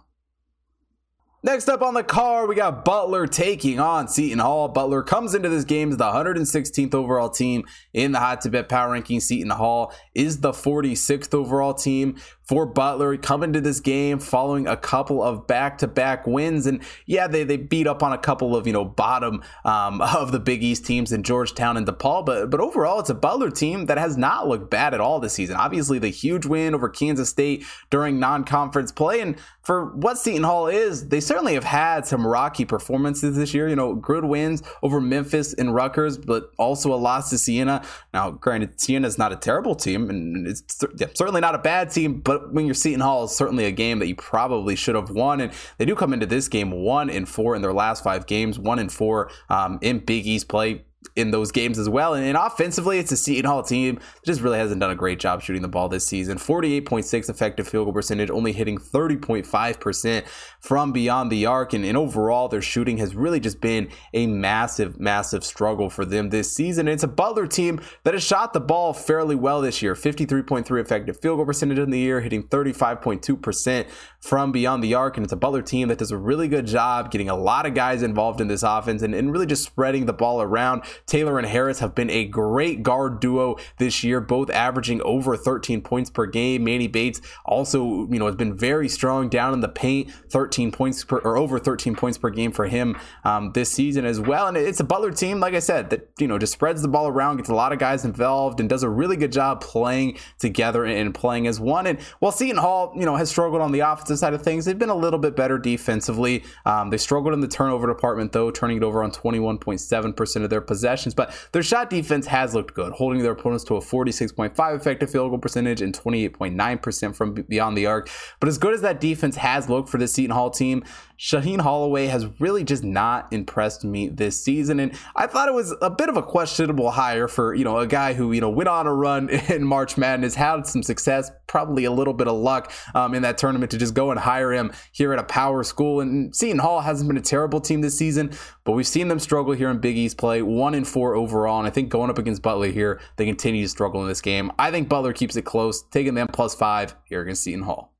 Next 1.43 1.69
up 1.69 1.83
on 1.83 1.93
the 1.93 2.03
card, 2.03 2.49
we 2.49 2.55
got 2.55 2.83
Butler 2.83 3.27
taking 3.27 3.79
on 3.79 4.07
Seton 4.07 4.39
Hall. 4.39 4.67
Butler 4.67 5.03
comes 5.03 5.35
into 5.35 5.49
this 5.49 5.63
game 5.63 5.91
as 5.91 5.97
the 5.97 6.03
116th 6.03 6.95
overall 6.95 7.29
team 7.29 7.63
in 7.93 8.11
the 8.11 8.19
Hot 8.19 8.41
Tip 8.41 8.53
Bet 8.53 8.67
Power 8.67 8.91
Ranking. 8.91 9.19
Seton 9.19 9.51
Hall 9.51 9.93
is 10.15 10.41
the 10.41 10.51
46th 10.51 11.35
overall 11.35 11.75
team 11.75 12.17
for 12.47 12.65
Butler 12.65 13.17
coming 13.17 13.51
to 13.53 13.61
this 13.61 13.81
game 13.81 14.19
following 14.19 14.67
a 14.67 14.77
couple 14.77 15.21
of 15.21 15.47
back-to-back 15.47 16.25
wins. 16.25 16.65
And 16.65 16.81
yeah, 17.05 17.27
they, 17.27 17.43
they 17.43 17.57
beat 17.57 17.87
up 17.87 18.01
on 18.01 18.13
a 18.13 18.17
couple 18.17 18.55
of, 18.55 18.65
you 18.65 18.71
know, 18.71 18.85
bottom 18.85 19.43
um, 19.65 20.01
of 20.17 20.31
the 20.31 20.39
Big 20.39 20.63
East 20.63 20.85
teams 20.85 21.11
in 21.11 21.23
Georgetown 21.23 21.75
and 21.75 21.85
DePaul. 21.85 22.25
But, 22.25 22.49
but 22.49 22.61
overall, 22.61 22.99
it's 23.01 23.09
a 23.09 23.15
Butler 23.15 23.51
team 23.51 23.87
that 23.87 23.97
has 23.97 24.15
not 24.17 24.47
looked 24.47 24.69
bad 24.69 24.93
at 24.93 25.01
all 25.01 25.19
this 25.19 25.33
season. 25.33 25.57
Obviously, 25.57 25.99
the 25.99 26.07
huge 26.07 26.45
win 26.45 26.73
over 26.73 26.87
Kansas 26.87 27.29
State 27.29 27.65
during 27.89 28.17
non-conference 28.19 28.93
play. 28.93 29.19
And 29.19 29.37
for 29.61 29.93
what 29.95 30.17
Seton 30.17 30.43
Hall 30.43 30.67
is, 30.67 31.09
they 31.09 31.19
certainly 31.19 31.55
have 31.55 31.65
had 31.65 32.07
some 32.07 32.25
rocky 32.25 32.63
performances 32.63 33.35
this 33.35 33.53
year. 33.53 33.67
You 33.67 33.75
know, 33.75 33.95
good 33.95 34.23
wins 34.23 34.63
over 34.81 35.01
Memphis 35.01 35.53
and 35.53 35.75
Rutgers, 35.75 36.17
but 36.17 36.51
also 36.57 36.93
a 36.93 36.95
loss 36.95 37.29
to 37.31 37.37
Siena. 37.37 37.83
Now, 38.13 38.31
granted, 38.31 38.79
Siena 38.79 39.05
is 39.05 39.17
not 39.17 39.33
a 39.33 39.35
terrible 39.35 39.75
team, 39.75 40.09
and 40.09 40.47
it's 40.47 40.79
certainly 41.13 41.41
not 41.41 41.53
a 41.53 41.57
bad 41.57 41.91
team, 41.91 42.21
but 42.21 42.36
but 42.37 42.53
when 42.53 42.65
you're 42.65 42.75
Seton 42.75 42.99
Hall, 42.99 43.23
it's 43.23 43.35
certainly 43.35 43.65
a 43.65 43.71
game 43.71 43.99
that 43.99 44.07
you 44.07 44.15
probably 44.15 44.75
should 44.75 44.95
have 44.95 45.09
won. 45.09 45.41
And 45.41 45.51
they 45.77 45.85
do 45.85 45.95
come 45.95 46.13
into 46.13 46.25
this 46.25 46.47
game 46.47 46.71
one 46.71 47.09
and 47.09 47.27
four 47.27 47.55
in 47.55 47.61
their 47.61 47.73
last 47.73 48.03
five 48.03 48.25
games, 48.27 48.59
one 48.59 48.79
and 48.79 48.91
four 48.91 49.31
um, 49.49 49.79
in 49.81 49.99
Big 49.99 50.25
East 50.27 50.47
play 50.47 50.83
in 51.15 51.31
those 51.31 51.51
games 51.51 51.79
as 51.79 51.89
well. 51.89 52.13
And, 52.13 52.25
and, 52.25 52.37
offensively, 52.37 52.99
it's 52.99 53.11
a 53.11 53.17
Seton 53.17 53.45
Hall 53.45 53.63
team 53.63 53.95
that 53.95 54.25
just 54.25 54.41
really 54.41 54.57
hasn't 54.57 54.79
done 54.79 54.91
a 54.91 54.95
great 54.95 55.19
job 55.19 55.41
shooting 55.41 55.61
the 55.61 55.67
ball 55.67 55.89
this 55.89 56.05
season. 56.05 56.37
48.6 56.37 57.29
effective 57.29 57.67
field 57.67 57.85
goal 57.85 57.93
percentage, 57.93 58.29
only 58.29 58.53
hitting 58.53 58.77
30.5% 58.77 60.25
from 60.59 60.91
beyond 60.91 61.31
the 61.31 61.45
arc. 61.45 61.73
And, 61.73 61.85
and 61.85 61.97
overall, 61.97 62.47
their 62.47 62.61
shooting 62.61 62.97
has 62.97 63.15
really 63.15 63.39
just 63.39 63.61
been 63.61 63.89
a 64.13 64.27
massive, 64.27 64.99
massive 64.99 65.43
struggle 65.43 65.89
for 65.89 66.05
them 66.05 66.29
this 66.29 66.53
season. 66.53 66.87
And 66.87 66.93
it's 66.93 67.03
a 67.03 67.07
Butler 67.07 67.47
team 67.47 67.79
that 68.03 68.13
has 68.13 68.23
shot 68.23 68.53
the 68.53 68.59
ball 68.59 68.93
fairly 68.93 69.35
well 69.35 69.61
this 69.61 69.81
year. 69.81 69.95
53.3 69.95 70.81
effective 70.81 71.19
field 71.19 71.37
goal 71.37 71.45
percentage 71.45 71.79
in 71.79 71.89
the 71.89 71.99
year, 71.99 72.21
hitting 72.21 72.43
35.2% 72.43 73.87
from 74.19 74.51
beyond 74.51 74.83
the 74.83 74.93
arc. 74.93 75.17
And 75.17 75.25
it's 75.25 75.33
a 75.33 75.37
Butler 75.37 75.61
team 75.61 75.87
that 75.87 75.97
does 75.97 76.11
a 76.11 76.17
really 76.17 76.47
good 76.47 76.65
job 76.65 77.11
getting 77.11 77.29
a 77.29 77.35
lot 77.35 77.65
of 77.65 77.73
guys 77.73 78.03
involved 78.03 78.41
in 78.41 78.47
this 78.47 78.63
offense 78.63 79.01
and, 79.01 79.13
and 79.13 79.31
really 79.31 79.45
just 79.45 79.63
spreading 79.63 80.05
the 80.05 80.13
ball 80.13 80.41
around. 80.41 80.83
Taylor 81.05 81.37
and 81.37 81.47
Harris 81.47 81.79
have 81.79 81.95
been 81.95 82.09
a 82.09 82.25
great 82.25 82.83
guard 82.83 83.19
duo 83.19 83.57
this 83.77 84.03
year, 84.03 84.19
both 84.19 84.49
averaging 84.49 85.01
over 85.03 85.37
13 85.37 85.81
points 85.81 86.09
per 86.09 86.25
game. 86.25 86.63
Manny 86.63 86.87
Bates 86.87 87.21
also, 87.45 88.07
you 88.09 88.19
know, 88.19 88.25
has 88.25 88.35
been 88.35 88.55
very 88.55 88.89
strong 88.89 89.29
down 89.29 89.53
in 89.53 89.61
the 89.61 89.69
paint, 89.69 90.11
13 90.29 90.71
points 90.71 91.03
per 91.03 91.19
or 91.19 91.37
over 91.37 91.59
13 91.59 91.95
points 91.95 92.17
per 92.17 92.29
game 92.29 92.51
for 92.51 92.67
him 92.67 92.97
um, 93.23 93.51
this 93.53 93.71
season 93.71 94.05
as 94.05 94.19
well. 94.19 94.47
And 94.47 94.57
it's 94.57 94.79
a 94.79 94.83
Butler 94.83 95.11
team, 95.11 95.39
like 95.39 95.53
I 95.53 95.59
said, 95.59 95.89
that 95.91 96.09
you 96.17 96.27
know 96.27 96.37
just 96.37 96.53
spreads 96.53 96.81
the 96.81 96.87
ball 96.87 97.07
around, 97.07 97.37
gets 97.37 97.49
a 97.49 97.55
lot 97.55 97.71
of 97.71 97.79
guys 97.79 98.05
involved, 98.05 98.59
and 98.59 98.67
does 98.69 98.83
a 98.83 98.89
really 98.89 99.17
good 99.17 99.31
job 99.31 99.61
playing 99.61 100.17
together 100.39 100.85
and 100.85 101.13
playing 101.13 101.47
as 101.47 101.59
one. 101.59 101.87
And 101.87 101.99
while 102.19 102.31
Seton 102.31 102.57
Hall, 102.57 102.93
you 102.95 103.05
know, 103.05 103.15
has 103.15 103.29
struggled 103.29 103.61
on 103.61 103.71
the 103.71 103.81
offensive 103.81 104.19
side 104.19 104.33
of 104.33 104.41
things, 104.41 104.65
they've 104.65 104.77
been 104.77 104.89
a 104.89 104.95
little 104.95 105.19
bit 105.19 105.35
better 105.35 105.57
defensively. 105.57 106.43
Um, 106.65 106.89
they 106.89 106.97
struggled 106.97 107.33
in 107.33 107.41
the 107.41 107.47
turnover 107.47 107.87
department 107.87 108.31
though, 108.31 108.51
turning 108.51 108.77
it 108.77 108.83
over 108.83 109.03
on 109.03 109.11
21.7% 109.11 110.43
of 110.43 110.49
their 110.49 110.61
possessions 110.61 110.86
possessions, 110.87 111.13
but 111.13 111.33
their 111.51 111.63
shot 111.63 111.89
defense 111.89 112.27
has 112.27 112.55
looked 112.55 112.73
good, 112.73 112.93
holding 112.93 113.21
their 113.21 113.33
opponents 113.33 113.63
to 113.65 113.75
a 113.75 113.81
46.5 113.81 114.75
effective 114.75 115.11
field 115.11 115.31
goal 115.31 115.39
percentage 115.39 115.81
and 115.81 115.97
28.9% 115.97 117.15
from 117.15 117.33
beyond 117.33 117.77
the 117.77 117.85
arc. 117.85 118.09
But 118.39 118.49
as 118.49 118.57
good 118.57 118.73
as 118.73 118.81
that 118.81 119.01
defense 119.01 119.35
has 119.37 119.69
looked 119.69 119.89
for 119.89 119.97
the 119.97 120.07
Seton 120.07 120.31
Hall 120.31 120.49
team, 120.49 120.83
Shaheen 121.19 121.59
Holloway 121.59 122.07
has 122.07 122.27
really 122.39 122.63
just 122.63 122.83
not 122.83 123.31
impressed 123.33 123.83
me 123.83 124.07
this 124.07 124.41
season. 124.41 124.79
And 124.79 124.93
I 125.15 125.25
thought 125.25 125.47
it 125.47 125.53
was 125.53 125.75
a 125.81 125.89
bit 125.89 126.09
of 126.09 126.17
a 126.17 126.21
questionable 126.21 126.91
hire 126.91 127.27
for, 127.27 127.55
you 127.55 127.63
know, 127.63 127.79
a 127.79 127.87
guy 127.87 128.13
who, 128.13 128.31
you 128.33 128.41
know, 128.41 128.49
went 128.49 128.69
on 128.69 128.85
a 128.85 128.93
run 128.93 129.29
in 129.49 129.63
March 129.63 129.97
Madness, 129.97 130.35
had 130.35 130.67
some 130.67 130.83
success, 130.83 131.31
probably 131.47 131.85
a 131.85 131.91
little 131.91 132.13
bit 132.13 132.27
of 132.27 132.35
luck 132.35 132.71
um, 132.93 133.15
in 133.15 133.23
that 133.23 133.37
tournament 133.37 133.71
to 133.71 133.77
just 133.77 133.95
go 133.95 134.11
and 134.11 134.19
hire 134.19 134.53
him 134.53 134.71
here 134.91 135.11
at 135.11 135.19
a 135.19 135.23
power 135.23 135.63
school. 135.63 136.01
And 136.01 136.35
Seton 136.35 136.59
Hall 136.59 136.81
hasn't 136.81 137.07
been 137.07 137.17
a 137.17 137.21
terrible 137.21 137.61
team 137.61 137.81
this 137.81 137.97
season, 137.97 138.31
but 138.63 138.73
we've 138.73 138.87
seen 138.87 139.07
them 139.07 139.19
struggle 139.19 139.53
here 139.53 139.69
in 139.69 139.79
Big 139.79 139.97
East 139.97 140.17
play, 140.17 140.43
one 140.43 140.66
in 140.73 140.85
four 140.85 141.15
overall. 141.15 141.59
And 141.59 141.67
I 141.67 141.71
think 141.71 141.89
going 141.89 142.09
up 142.09 142.17
against 142.17 142.41
Butler 142.41 142.69
here, 142.69 142.99
they 143.15 143.25
continue 143.25 143.63
to 143.63 143.69
struggle 143.69 144.01
in 144.01 144.07
this 144.07 144.21
game. 144.21 144.51
I 144.57 144.71
think 144.71 144.89
Butler 144.89 145.13
keeps 145.13 145.35
it 145.35 145.43
close, 145.43 145.83
taking 145.83 146.13
them 146.13 146.27
plus 146.27 146.55
five 146.55 146.95
here 147.05 147.21
against 147.21 147.43
Seton 147.43 147.63
Hall. 147.63 147.93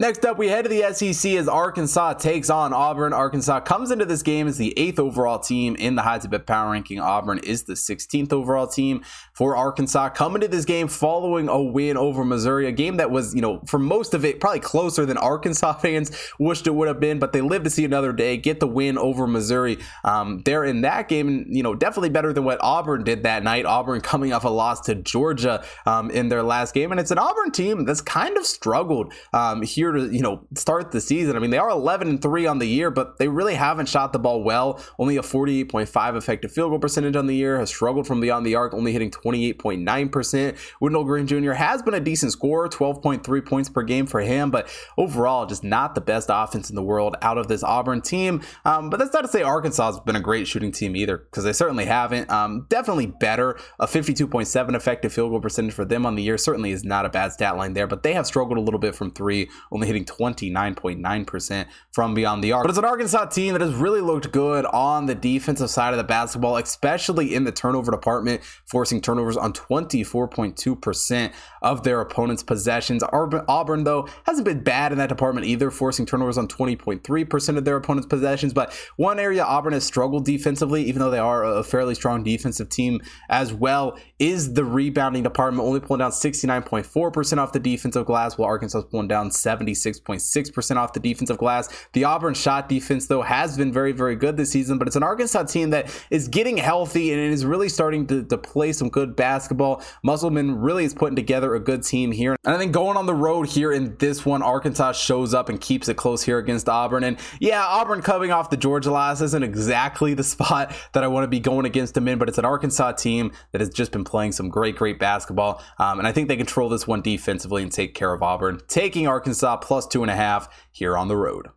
Next 0.00 0.24
up, 0.24 0.38
we 0.38 0.48
head 0.48 0.62
to 0.62 0.70
the 0.70 0.94
SEC 0.94 1.32
as 1.32 1.46
Arkansas 1.46 2.14
takes 2.14 2.48
on 2.48 2.72
Auburn. 2.72 3.12
Arkansas 3.12 3.60
comes 3.60 3.90
into 3.90 4.06
this 4.06 4.22
game 4.22 4.48
as 4.48 4.56
the 4.56 4.72
eighth 4.78 4.98
overall 4.98 5.38
team 5.38 5.76
in 5.76 5.94
the 5.94 6.00
High 6.00 6.18
to 6.20 6.26
Bet 6.26 6.46
Power 6.46 6.70
Ranking. 6.72 6.98
Auburn 6.98 7.38
is 7.40 7.64
the 7.64 7.74
16th 7.74 8.32
overall 8.32 8.66
team 8.66 9.04
for 9.34 9.54
Arkansas. 9.54 10.08
Coming 10.08 10.40
to 10.40 10.48
this 10.48 10.64
game 10.64 10.88
following 10.88 11.50
a 11.50 11.62
win 11.62 11.98
over 11.98 12.24
Missouri, 12.24 12.66
a 12.66 12.72
game 12.72 12.96
that 12.96 13.10
was, 13.10 13.34
you 13.34 13.42
know, 13.42 13.60
for 13.66 13.78
most 13.78 14.14
of 14.14 14.24
it, 14.24 14.40
probably 14.40 14.60
closer 14.60 15.04
than 15.04 15.18
Arkansas 15.18 15.74
fans 15.80 16.10
wished 16.38 16.66
it 16.66 16.74
would 16.74 16.88
have 16.88 16.98
been, 16.98 17.18
but 17.18 17.34
they 17.34 17.42
lived 17.42 17.64
to 17.64 17.70
see 17.70 17.84
another 17.84 18.14
day, 18.14 18.38
get 18.38 18.58
the 18.58 18.66
win 18.66 18.96
over 18.96 19.26
Missouri. 19.26 19.76
Um, 20.02 20.40
they're 20.46 20.64
in 20.64 20.80
that 20.80 21.08
game, 21.08 21.44
you 21.50 21.62
know, 21.62 21.74
definitely 21.74 22.08
better 22.08 22.32
than 22.32 22.44
what 22.44 22.56
Auburn 22.62 23.04
did 23.04 23.24
that 23.24 23.42
night. 23.42 23.66
Auburn 23.66 24.00
coming 24.00 24.32
off 24.32 24.44
a 24.44 24.48
loss 24.48 24.80
to 24.86 24.94
Georgia 24.94 25.62
um, 25.84 26.10
in 26.10 26.30
their 26.30 26.42
last 26.42 26.72
game, 26.72 26.90
and 26.90 26.98
it's 26.98 27.10
an 27.10 27.18
Auburn 27.18 27.50
team 27.50 27.84
that's 27.84 28.00
kind 28.00 28.38
of 28.38 28.46
struggled 28.46 29.12
um, 29.34 29.60
here 29.60 29.89
to 29.92 30.14
you 30.14 30.22
know 30.22 30.46
start 30.54 30.92
the 30.92 31.00
season. 31.00 31.36
I 31.36 31.38
mean, 31.38 31.50
they 31.50 31.58
are 31.58 31.70
11 31.70 32.08
and 32.08 32.22
three 32.22 32.46
on 32.46 32.58
the 32.58 32.66
year, 32.66 32.90
but 32.90 33.18
they 33.18 33.28
really 33.28 33.54
haven't 33.54 33.88
shot 33.88 34.12
the 34.12 34.18
ball 34.18 34.42
well. 34.42 34.80
Only 34.98 35.16
a 35.16 35.22
48.5 35.22 36.16
effective 36.16 36.52
field 36.52 36.70
goal 36.70 36.78
percentage 36.78 37.16
on 37.16 37.26
the 37.26 37.36
year. 37.36 37.58
Has 37.58 37.68
struggled 37.68 38.06
from 38.06 38.20
beyond 38.20 38.46
the 38.46 38.54
arc, 38.54 38.74
only 38.74 38.92
hitting 38.92 39.10
28.9 39.10 40.12
percent. 40.12 40.56
Wendell 40.80 41.04
Green 41.04 41.26
Jr. 41.26 41.52
has 41.52 41.82
been 41.82 41.94
a 41.94 42.00
decent 42.00 42.32
scorer, 42.32 42.68
12.3 42.68 43.44
points 43.44 43.68
per 43.68 43.82
game 43.82 44.06
for 44.06 44.20
him, 44.20 44.50
but 44.50 44.68
overall, 44.96 45.46
just 45.46 45.64
not 45.64 45.94
the 45.94 46.00
best 46.00 46.28
offense 46.30 46.70
in 46.70 46.76
the 46.76 46.82
world 46.82 47.16
out 47.22 47.38
of 47.38 47.48
this 47.48 47.62
Auburn 47.62 48.00
team. 48.00 48.42
Um, 48.64 48.90
but 48.90 48.98
that's 48.98 49.12
not 49.12 49.22
to 49.22 49.28
say 49.28 49.42
Arkansas 49.42 49.92
has 49.92 50.00
been 50.00 50.16
a 50.16 50.20
great 50.20 50.46
shooting 50.46 50.72
team 50.72 50.96
either, 50.96 51.18
because 51.18 51.44
they 51.44 51.52
certainly 51.52 51.84
haven't. 51.84 52.30
Um, 52.30 52.66
definitely 52.68 53.06
better. 53.06 53.58
A 53.78 53.86
52.7 53.86 54.74
effective 54.74 55.12
field 55.12 55.30
goal 55.30 55.40
percentage 55.40 55.74
for 55.74 55.84
them 55.84 56.06
on 56.06 56.14
the 56.14 56.22
year 56.22 56.38
certainly 56.38 56.70
is 56.70 56.84
not 56.84 57.04
a 57.04 57.08
bad 57.08 57.32
stat 57.32 57.56
line 57.56 57.74
there, 57.74 57.86
but 57.86 58.02
they 58.02 58.12
have 58.12 58.26
struggled 58.26 58.58
a 58.58 58.60
little 58.60 58.80
bit 58.80 58.94
from 58.94 59.10
three, 59.10 59.48
only 59.80 59.86
hitting 59.86 60.04
29.9% 60.04 61.66
from 61.92 62.14
beyond 62.14 62.44
the 62.44 62.52
arc. 62.52 62.64
But 62.64 62.70
it's 62.70 62.78
an 62.78 62.84
Arkansas 62.84 63.26
team 63.26 63.54
that 63.54 63.62
has 63.62 63.74
really 63.74 64.02
looked 64.02 64.30
good 64.30 64.66
on 64.66 65.06
the 65.06 65.14
defensive 65.14 65.70
side 65.70 65.94
of 65.94 65.96
the 65.96 66.04
basketball, 66.04 66.58
especially 66.58 67.34
in 67.34 67.44
the 67.44 67.52
turnover 67.52 67.90
department, 67.90 68.42
forcing 68.66 69.00
turnovers 69.00 69.36
on 69.36 69.52
24.2% 69.54 71.32
of 71.62 71.82
their 71.82 72.00
opponent's 72.00 72.42
possessions. 72.42 73.02
Auburn, 73.02 73.84
though, 73.84 74.06
hasn't 74.24 74.44
been 74.44 74.62
bad 74.62 74.92
in 74.92 74.98
that 74.98 75.08
department 75.08 75.46
either, 75.46 75.70
forcing 75.70 76.04
turnovers 76.04 76.36
on 76.36 76.46
20.3% 76.46 77.56
of 77.56 77.64
their 77.64 77.76
opponent's 77.76 78.06
possessions. 78.06 78.52
But 78.52 78.78
one 78.96 79.18
area 79.18 79.42
Auburn 79.44 79.72
has 79.72 79.84
struggled 79.84 80.26
defensively, 80.26 80.84
even 80.84 81.00
though 81.00 81.10
they 81.10 81.18
are 81.18 81.44
a 81.44 81.64
fairly 81.64 81.94
strong 81.94 82.22
defensive 82.22 82.68
team 82.68 83.00
as 83.30 83.54
well, 83.54 83.98
is 84.18 84.52
the 84.52 84.64
rebounding 84.64 85.22
department, 85.22 85.66
only 85.66 85.80
pulling 85.80 86.00
down 86.00 86.10
69.4% 86.10 87.38
off 87.38 87.52
the 87.52 87.58
defensive 87.58 88.04
glass, 88.04 88.36
while 88.36 88.48
Arkansas 88.48 88.80
is 88.80 88.84
pulling 88.84 89.08
down 89.08 89.30
76.6% 89.72 90.76
off 90.76 90.92
the 90.92 91.00
defensive 91.00 91.38
glass. 91.38 91.68
The 91.92 92.04
Auburn 92.04 92.34
shot 92.34 92.68
defense, 92.68 93.06
though, 93.06 93.22
has 93.22 93.56
been 93.56 93.72
very, 93.72 93.92
very 93.92 94.16
good 94.16 94.36
this 94.36 94.50
season, 94.50 94.78
but 94.78 94.86
it's 94.86 94.96
an 94.96 95.02
Arkansas 95.02 95.44
team 95.44 95.70
that 95.70 95.90
is 96.10 96.28
getting 96.28 96.56
healthy 96.56 97.12
and 97.12 97.20
is 97.32 97.44
really 97.44 97.68
starting 97.68 98.06
to, 98.08 98.24
to 98.24 98.38
play 98.38 98.72
some 98.72 98.88
good 98.88 99.16
basketball. 99.16 99.82
Musselman 100.02 100.60
really 100.60 100.84
is 100.84 100.94
putting 100.94 101.16
together 101.16 101.54
a 101.54 101.60
good 101.60 101.82
team 101.82 102.12
here. 102.12 102.36
And 102.44 102.54
I 102.54 102.58
think 102.58 102.72
going 102.72 102.96
on 102.96 103.06
the 103.06 103.14
road 103.14 103.48
here 103.48 103.72
in 103.72 103.96
this 103.98 104.24
one, 104.24 104.42
Arkansas 104.42 104.92
shows 104.92 105.34
up 105.34 105.48
and 105.48 105.60
keeps 105.60 105.88
it 105.88 105.96
close 105.96 106.22
here 106.22 106.38
against 106.38 106.68
Auburn. 106.68 107.04
And 107.04 107.18
yeah, 107.40 107.64
Auburn 107.64 108.02
coming 108.02 108.30
off 108.30 108.50
the 108.50 108.56
Georgia 108.56 108.90
loss 108.90 109.20
isn't 109.20 109.42
exactly 109.42 110.14
the 110.14 110.24
spot 110.30 110.74
that 110.92 111.04
I 111.04 111.08
want 111.08 111.24
to 111.24 111.28
be 111.28 111.40
going 111.40 111.66
against 111.66 111.94
them 111.94 112.08
in, 112.08 112.18
but 112.18 112.28
it's 112.28 112.38
an 112.38 112.44
Arkansas 112.44 112.92
team 112.92 113.32
that 113.52 113.60
has 113.60 113.70
just 113.70 113.92
been 113.92 114.04
playing 114.04 114.32
some 114.32 114.48
great, 114.48 114.76
great 114.76 114.98
basketball. 114.98 115.62
Um, 115.78 115.98
and 115.98 116.06
I 116.06 116.12
think 116.12 116.28
they 116.28 116.36
control 116.36 116.68
this 116.68 116.86
one 116.86 117.02
defensively 117.02 117.62
and 117.62 117.70
take 117.70 117.94
care 117.94 118.12
of 118.12 118.22
Auburn, 118.22 118.60
taking 118.68 119.06
Arkansas 119.06 119.49
plus 119.56 119.86
two 119.86 120.02
and 120.02 120.10
a 120.10 120.16
half 120.16 120.48
here 120.72 120.96
on 120.96 121.08
the 121.08 121.16
road. 121.16 121.48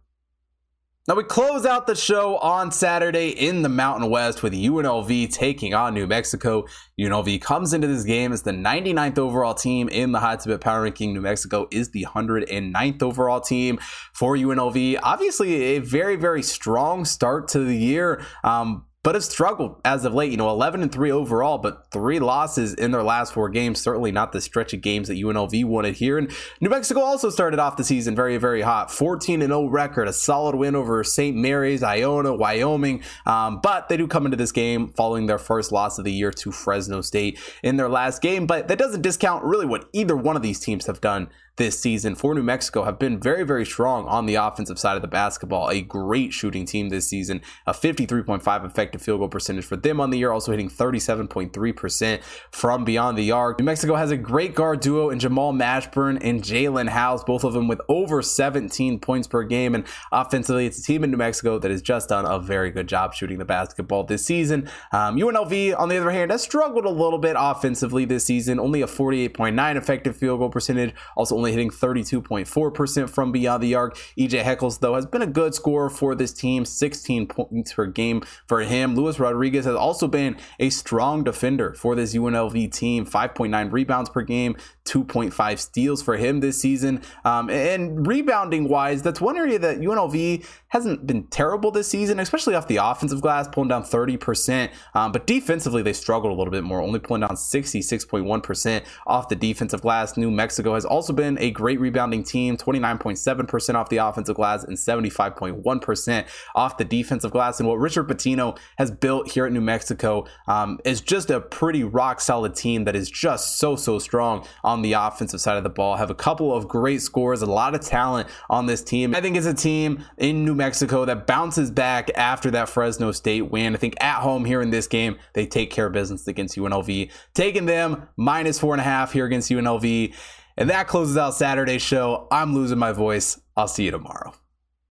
Now 1.06 1.15
we 1.15 1.25
close 1.25 1.65
out 1.65 1.86
the 1.86 1.95
show 1.95 2.38
on 2.38 2.71
Saturday 2.71 3.27
in 3.27 3.62
the 3.62 3.67
Mountain 3.67 4.10
West 4.10 4.41
with 4.41 4.53
UNLV 4.53 5.34
taking 5.34 5.73
on 5.73 5.93
New 5.93 6.08
Mexico. 6.08 6.63
UNLV 6.97 7.41
comes 7.41 7.73
into 7.73 7.88
this 7.88 8.06
game 8.06 8.32
as 8.32 8.43
the 8.43 8.51
99th 8.51 9.17
overall 9.17 9.53
team 9.53 9.89
in 9.89 10.13
the 10.13 10.21
High 10.21 10.38
Tip 10.38 10.45
Bet 10.45 10.62
Power 10.62 10.84
Ranking. 10.84 11.13
New 11.13 11.19
Mexico 11.19 11.67
is 11.71 11.91
the 11.91 12.08
109th 12.10 13.03
overall 13.03 13.41
team 13.41 13.79
for 14.13 14.38
UNLV. 14.38 14.97
Obviously, 15.03 15.62
a 15.75 15.79
very, 15.79 16.15
very 16.15 16.41
strong 16.41 17.03
start 17.03 17.49
to 17.49 17.60
the 17.60 17.75
year. 17.75 18.25
Um, 18.45 18.86
but 19.04 19.16
have 19.16 19.24
struggled 19.24 19.80
as 19.86 20.06
of 20.06 20.13
late. 20.13 20.32
You 20.32 20.38
know, 20.38 20.50
11 20.50 20.82
and 20.82 20.92
3 20.92 21.12
overall, 21.12 21.58
but 21.58 21.92
three 21.92 22.20
losses 22.20 22.74
in 22.74 22.92
their 22.92 23.04
last 23.04 23.34
four 23.34 23.50
games. 23.50 23.82
Certainly 23.82 24.13
not 24.13 24.32
the 24.32 24.42
stretch 24.42 24.74
of 24.74 24.82
games 24.82 25.10
that 25.10 25.16
UNLV 25.16 25.66
wanted 25.66 25.96
here. 25.96 26.18
And 26.18 26.32
New 26.62 26.70
Mexico 26.70 27.02
also 27.02 27.30
started 27.30 27.60
off 27.60 27.78
the 27.78 27.84
season 27.84 28.16
very, 28.16 28.38
very 28.38 28.62
hot. 28.62 28.92
14 28.92 29.42
and 29.42 29.52
0 29.52 29.68
record, 29.68 30.08
a 30.08 30.13
solid 30.13 30.56
win 30.56 30.76
over 30.76 31.04
St. 31.04 31.36
Mary's, 31.36 31.84
Iona, 31.84 32.34
Wyoming. 32.34 33.04
Um, 33.26 33.60
but 33.62 33.89
they 33.89 33.98
do 33.98 34.08
come 34.08 34.26
into 34.26 34.38
this 34.38 34.52
game 34.52 34.94
following 34.94 35.28
their 35.28 35.39
first 35.39 35.72
loss 35.72 36.00
of 36.00 36.06
the 36.06 36.13
year 36.13 36.32
to 36.32 36.52
Fresno 36.52 37.02
State 37.02 37.39
in 37.62 37.78
their 37.78 37.89
last 37.89 38.22
game. 38.22 38.48
But 38.48 38.70
that 38.70 38.78
doesn't 38.78 39.02
discount 39.02 39.44
really 39.44 39.66
what 39.66 39.89
either 39.92 40.16
one 40.16 40.36
of 40.36 40.42
these 40.42 40.60
teams 40.60 40.86
have 40.86 41.02
done 41.02 41.30
this 41.56 41.80
season 41.80 42.16
for 42.16 42.34
New 42.34 42.44
Mexico 42.44 42.84
have 42.84 42.98
been 42.98 43.20
very, 43.20 43.44
very 43.44 43.66
strong 43.66 44.08
on 44.08 44.26
the 44.26 44.36
offensive 44.36 44.80
side 44.80 44.96
of 44.96 45.02
the 45.02 45.08
basketball. 45.08 45.70
A 45.70 45.82
great 45.82 46.34
shooting 46.34 46.66
team 46.66 46.89
this 46.89 47.08
season, 47.08 47.42
a 47.68 47.74
53.5 47.74 48.66
effective 48.66 48.92
field 48.99 49.19
goal 49.19 49.29
percentage 49.29 49.65
for 49.65 49.75
them 49.75 49.99
on 49.99 50.10
the 50.10 50.17
year, 50.17 50.32
also 50.32 50.51
hitting 50.51 50.69
37.3% 50.69 52.21
from 52.51 52.84
beyond 52.84 53.17
the 53.17 53.32
arc. 53.32 53.60
New 53.60 53.65
Mexico 53.65 53.95
has 53.95 54.12
a 54.12 54.17
great 54.17 54.56
guard 54.56 54.79
duo 54.79 55.10
in 55.10 55.19
Jamal 55.19 55.53
Mashburn 55.53 56.17
and 56.21 56.41
Jaelen 56.41 56.89
House, 56.89 57.23
both 57.23 57.43
of 57.43 57.53
them 57.53 57.67
with 57.67 57.82
over 57.88 58.21
17 58.21 58.99
points 58.99 59.27
per 59.27 59.43
game. 59.43 59.75
And 59.75 59.86
offensively, 60.12 60.65
it's 60.65 60.79
a 60.79 60.84
team 60.84 61.03
in 61.03 61.12
New 61.12 61.17
Mexico 61.17 61.60
that 61.60 61.71
has 61.71 61.82
just 61.82 62.10
done 62.10 62.25
a 62.25 62.39
very 62.39 62.71
good 62.71 62.88
job 62.88 63.13
shooting 63.13 63.39
the 63.39 63.45
basketball 63.45 64.03
this 64.03 64.25
season. 64.25 64.69
Um, 64.91 65.17
UNLV, 65.17 65.77
on 65.79 65.89
the 65.89 65.97
other 65.97 66.12
hand, 66.12 66.32
has 66.32 66.41
struggled 66.41 66.86
a 66.86 66.89
little 66.89 67.19
bit 67.19 67.36
offensively 67.38 68.06
this 68.06 68.25
season, 68.25 68.60
only 68.60 68.82
a 68.82 68.88
48.9 68.88 69.75
effective 69.75 70.15
field 70.17 70.39
goal 70.39 70.49
percentage, 70.49 70.93
also 71.15 71.36
only 71.36 71.51
hitting 71.51 71.69
32.4% 71.69 73.10
from 73.10 73.32
beyond 73.32 73.63
the 73.63 73.75
arc. 73.75 73.97
EJ 74.17 74.43
Harkless, 74.43 74.79
though, 74.79 74.95
has 74.95 75.06
been 75.06 75.21
a 75.21 75.27
good 75.27 75.56
scorer 75.56 75.89
for 75.89 76.15
this 76.15 76.34
team, 76.34 76.65
16 76.65 77.27
points 77.27 77.73
per 77.73 77.86
game 77.86 78.23
for 78.47 78.62
him. 78.62 78.83
Luis 78.91 79.19
Rodriguez 79.19 79.65
has 79.65 79.76
also 79.76 80.08
been 80.08 80.38
a 80.60 80.69
strong 80.69 81.24
defender 81.24 81.74
for 81.74 81.96
this 81.96 82.13
UNLV 82.13 82.72
team, 82.72 83.06
5.9 83.06 83.72
rebounds 83.72 84.10
per 84.10 84.22
game, 84.22 84.56
2.5 84.86 85.60
steals 85.60 86.02
for 86.02 86.17
him 86.17 86.41
this 86.41 86.62
season. 86.62 87.02
Um, 87.24 87.50
and 87.50 88.06
rebounding 88.06 88.67
wise, 88.67 89.02
that's 89.02 89.22
one 89.22 89.38
area 89.38 89.58
that 89.60 89.80
UNLV 89.80 90.46
hasn't 90.69 91.08
been 91.08 91.28
terrible 91.28 91.72
this 91.72 91.88
season, 91.88 92.19
especially 92.19 92.56
off 92.56 92.67
the 92.67 92.78
offensive 92.78 93.22
glass, 93.22 93.48
pulling 93.48 93.69
down 93.69 93.84
30%. 93.84 94.69
Um, 94.93 95.12
but 95.12 95.26
defensively, 95.28 95.82
they 95.82 95.93
struggled 95.93 96.34
a 96.34 96.36
little 96.36 96.52
bit 96.52 96.63
more, 96.63 96.82
only 96.82 97.00
pulling 97.00 97.22
down 97.22 97.36
66.1% 97.36 98.84
off 99.08 99.30
the 99.30 99.36
defensive 99.36 99.82
glass. 99.82 100.17
New 100.17 100.32
Mexico 100.32 100.74
has 100.74 100.86
also 100.86 101.13
been 101.13 101.38
a 101.39 101.52
great 101.52 101.80
rebounding 101.80 102.24
team, 102.24 102.58
29.7% 102.58 103.76
off 103.76 103.89
the 103.89 103.98
offensive 103.98 104.36
glass 104.36 104.63
and 104.63 104.78
75.1% 104.78 106.28
off 106.56 106.78
the 106.78 106.86
defensive 106.86 107.32
glass. 107.32 107.60
And 107.60 107.69
what 107.69 107.80
Richard 107.80 108.08
Pitino 108.08 108.58
has 108.77 108.91
built 108.91 109.31
here 109.31 109.45
at 109.45 109.51
New 109.51 109.62
Mexico 109.62 110.25
um, 110.47 110.79
is 110.86 111.01
just 111.01 111.29
a 111.29 111.39
pretty 111.39 111.83
rock 111.83 112.21
solid 112.21 112.55
team 112.55 112.86
that 112.86 112.95
is 112.95 113.09
just 113.09 113.57
so, 113.57 113.75
so 113.75 113.99
strong 113.99 114.45
on 114.63 114.81
the 114.81 114.93
offensive 114.93 115.41
side 115.41 115.57
of 115.57 115.63
the 115.63 115.69
ball. 115.69 115.95
Have 115.95 116.09
a 116.09 116.15
couple 116.15 116.53
of 116.53 116.67
great 116.67 117.01
scores, 117.01 117.41
a 117.41 117.45
lot 117.45 117.75
of 117.75 117.81
talent 117.81 118.27
on 118.49 118.65
this 118.65 118.83
team. 118.83 119.15
I 119.15 119.21
think 119.21 119.38
it's 119.38 119.45
a 119.45 119.53
team 119.53 120.03
in 120.17 120.45
New 120.45 120.55
Mexico 120.55 121.05
that 121.05 121.27
bounces 121.27 121.71
back 121.71 122.09
after 122.15 122.51
that 122.51 122.69
Fresno 122.69 123.12
State 123.12 123.51
win. 123.51 123.73
I 123.73 123.77
think 123.77 123.95
at 124.01 124.21
home 124.21 124.45
here 124.45 124.62
in 124.62 124.69
this 124.69 124.88
game, 124.88 125.17
they 125.33 125.45
take 125.45 125.71
care 125.71 125.88
of 125.88 125.93
business 125.93 126.27
against 126.27 126.57
UNLV, 126.57 127.12
taking 127.33 127.65
them 127.65 128.07
minus 128.17 128.59
four 128.59 128.73
and 128.73 128.81
a 128.81 128.86
half 128.86 129.13
here 129.13 129.25
against 129.25 129.49
UNLV. 129.49 130.13
And 130.57 130.69
that 130.69 130.88
closes 130.88 131.17
out 131.17 131.33
Saturday's 131.36 131.81
show. 131.81 132.27
I'm 132.31 132.53
losing 132.53 132.77
my 132.77 132.91
voice. 132.91 133.39
I'll 133.57 133.67
see 133.67 133.86
you 133.86 133.91
tomorrow. 133.91 134.33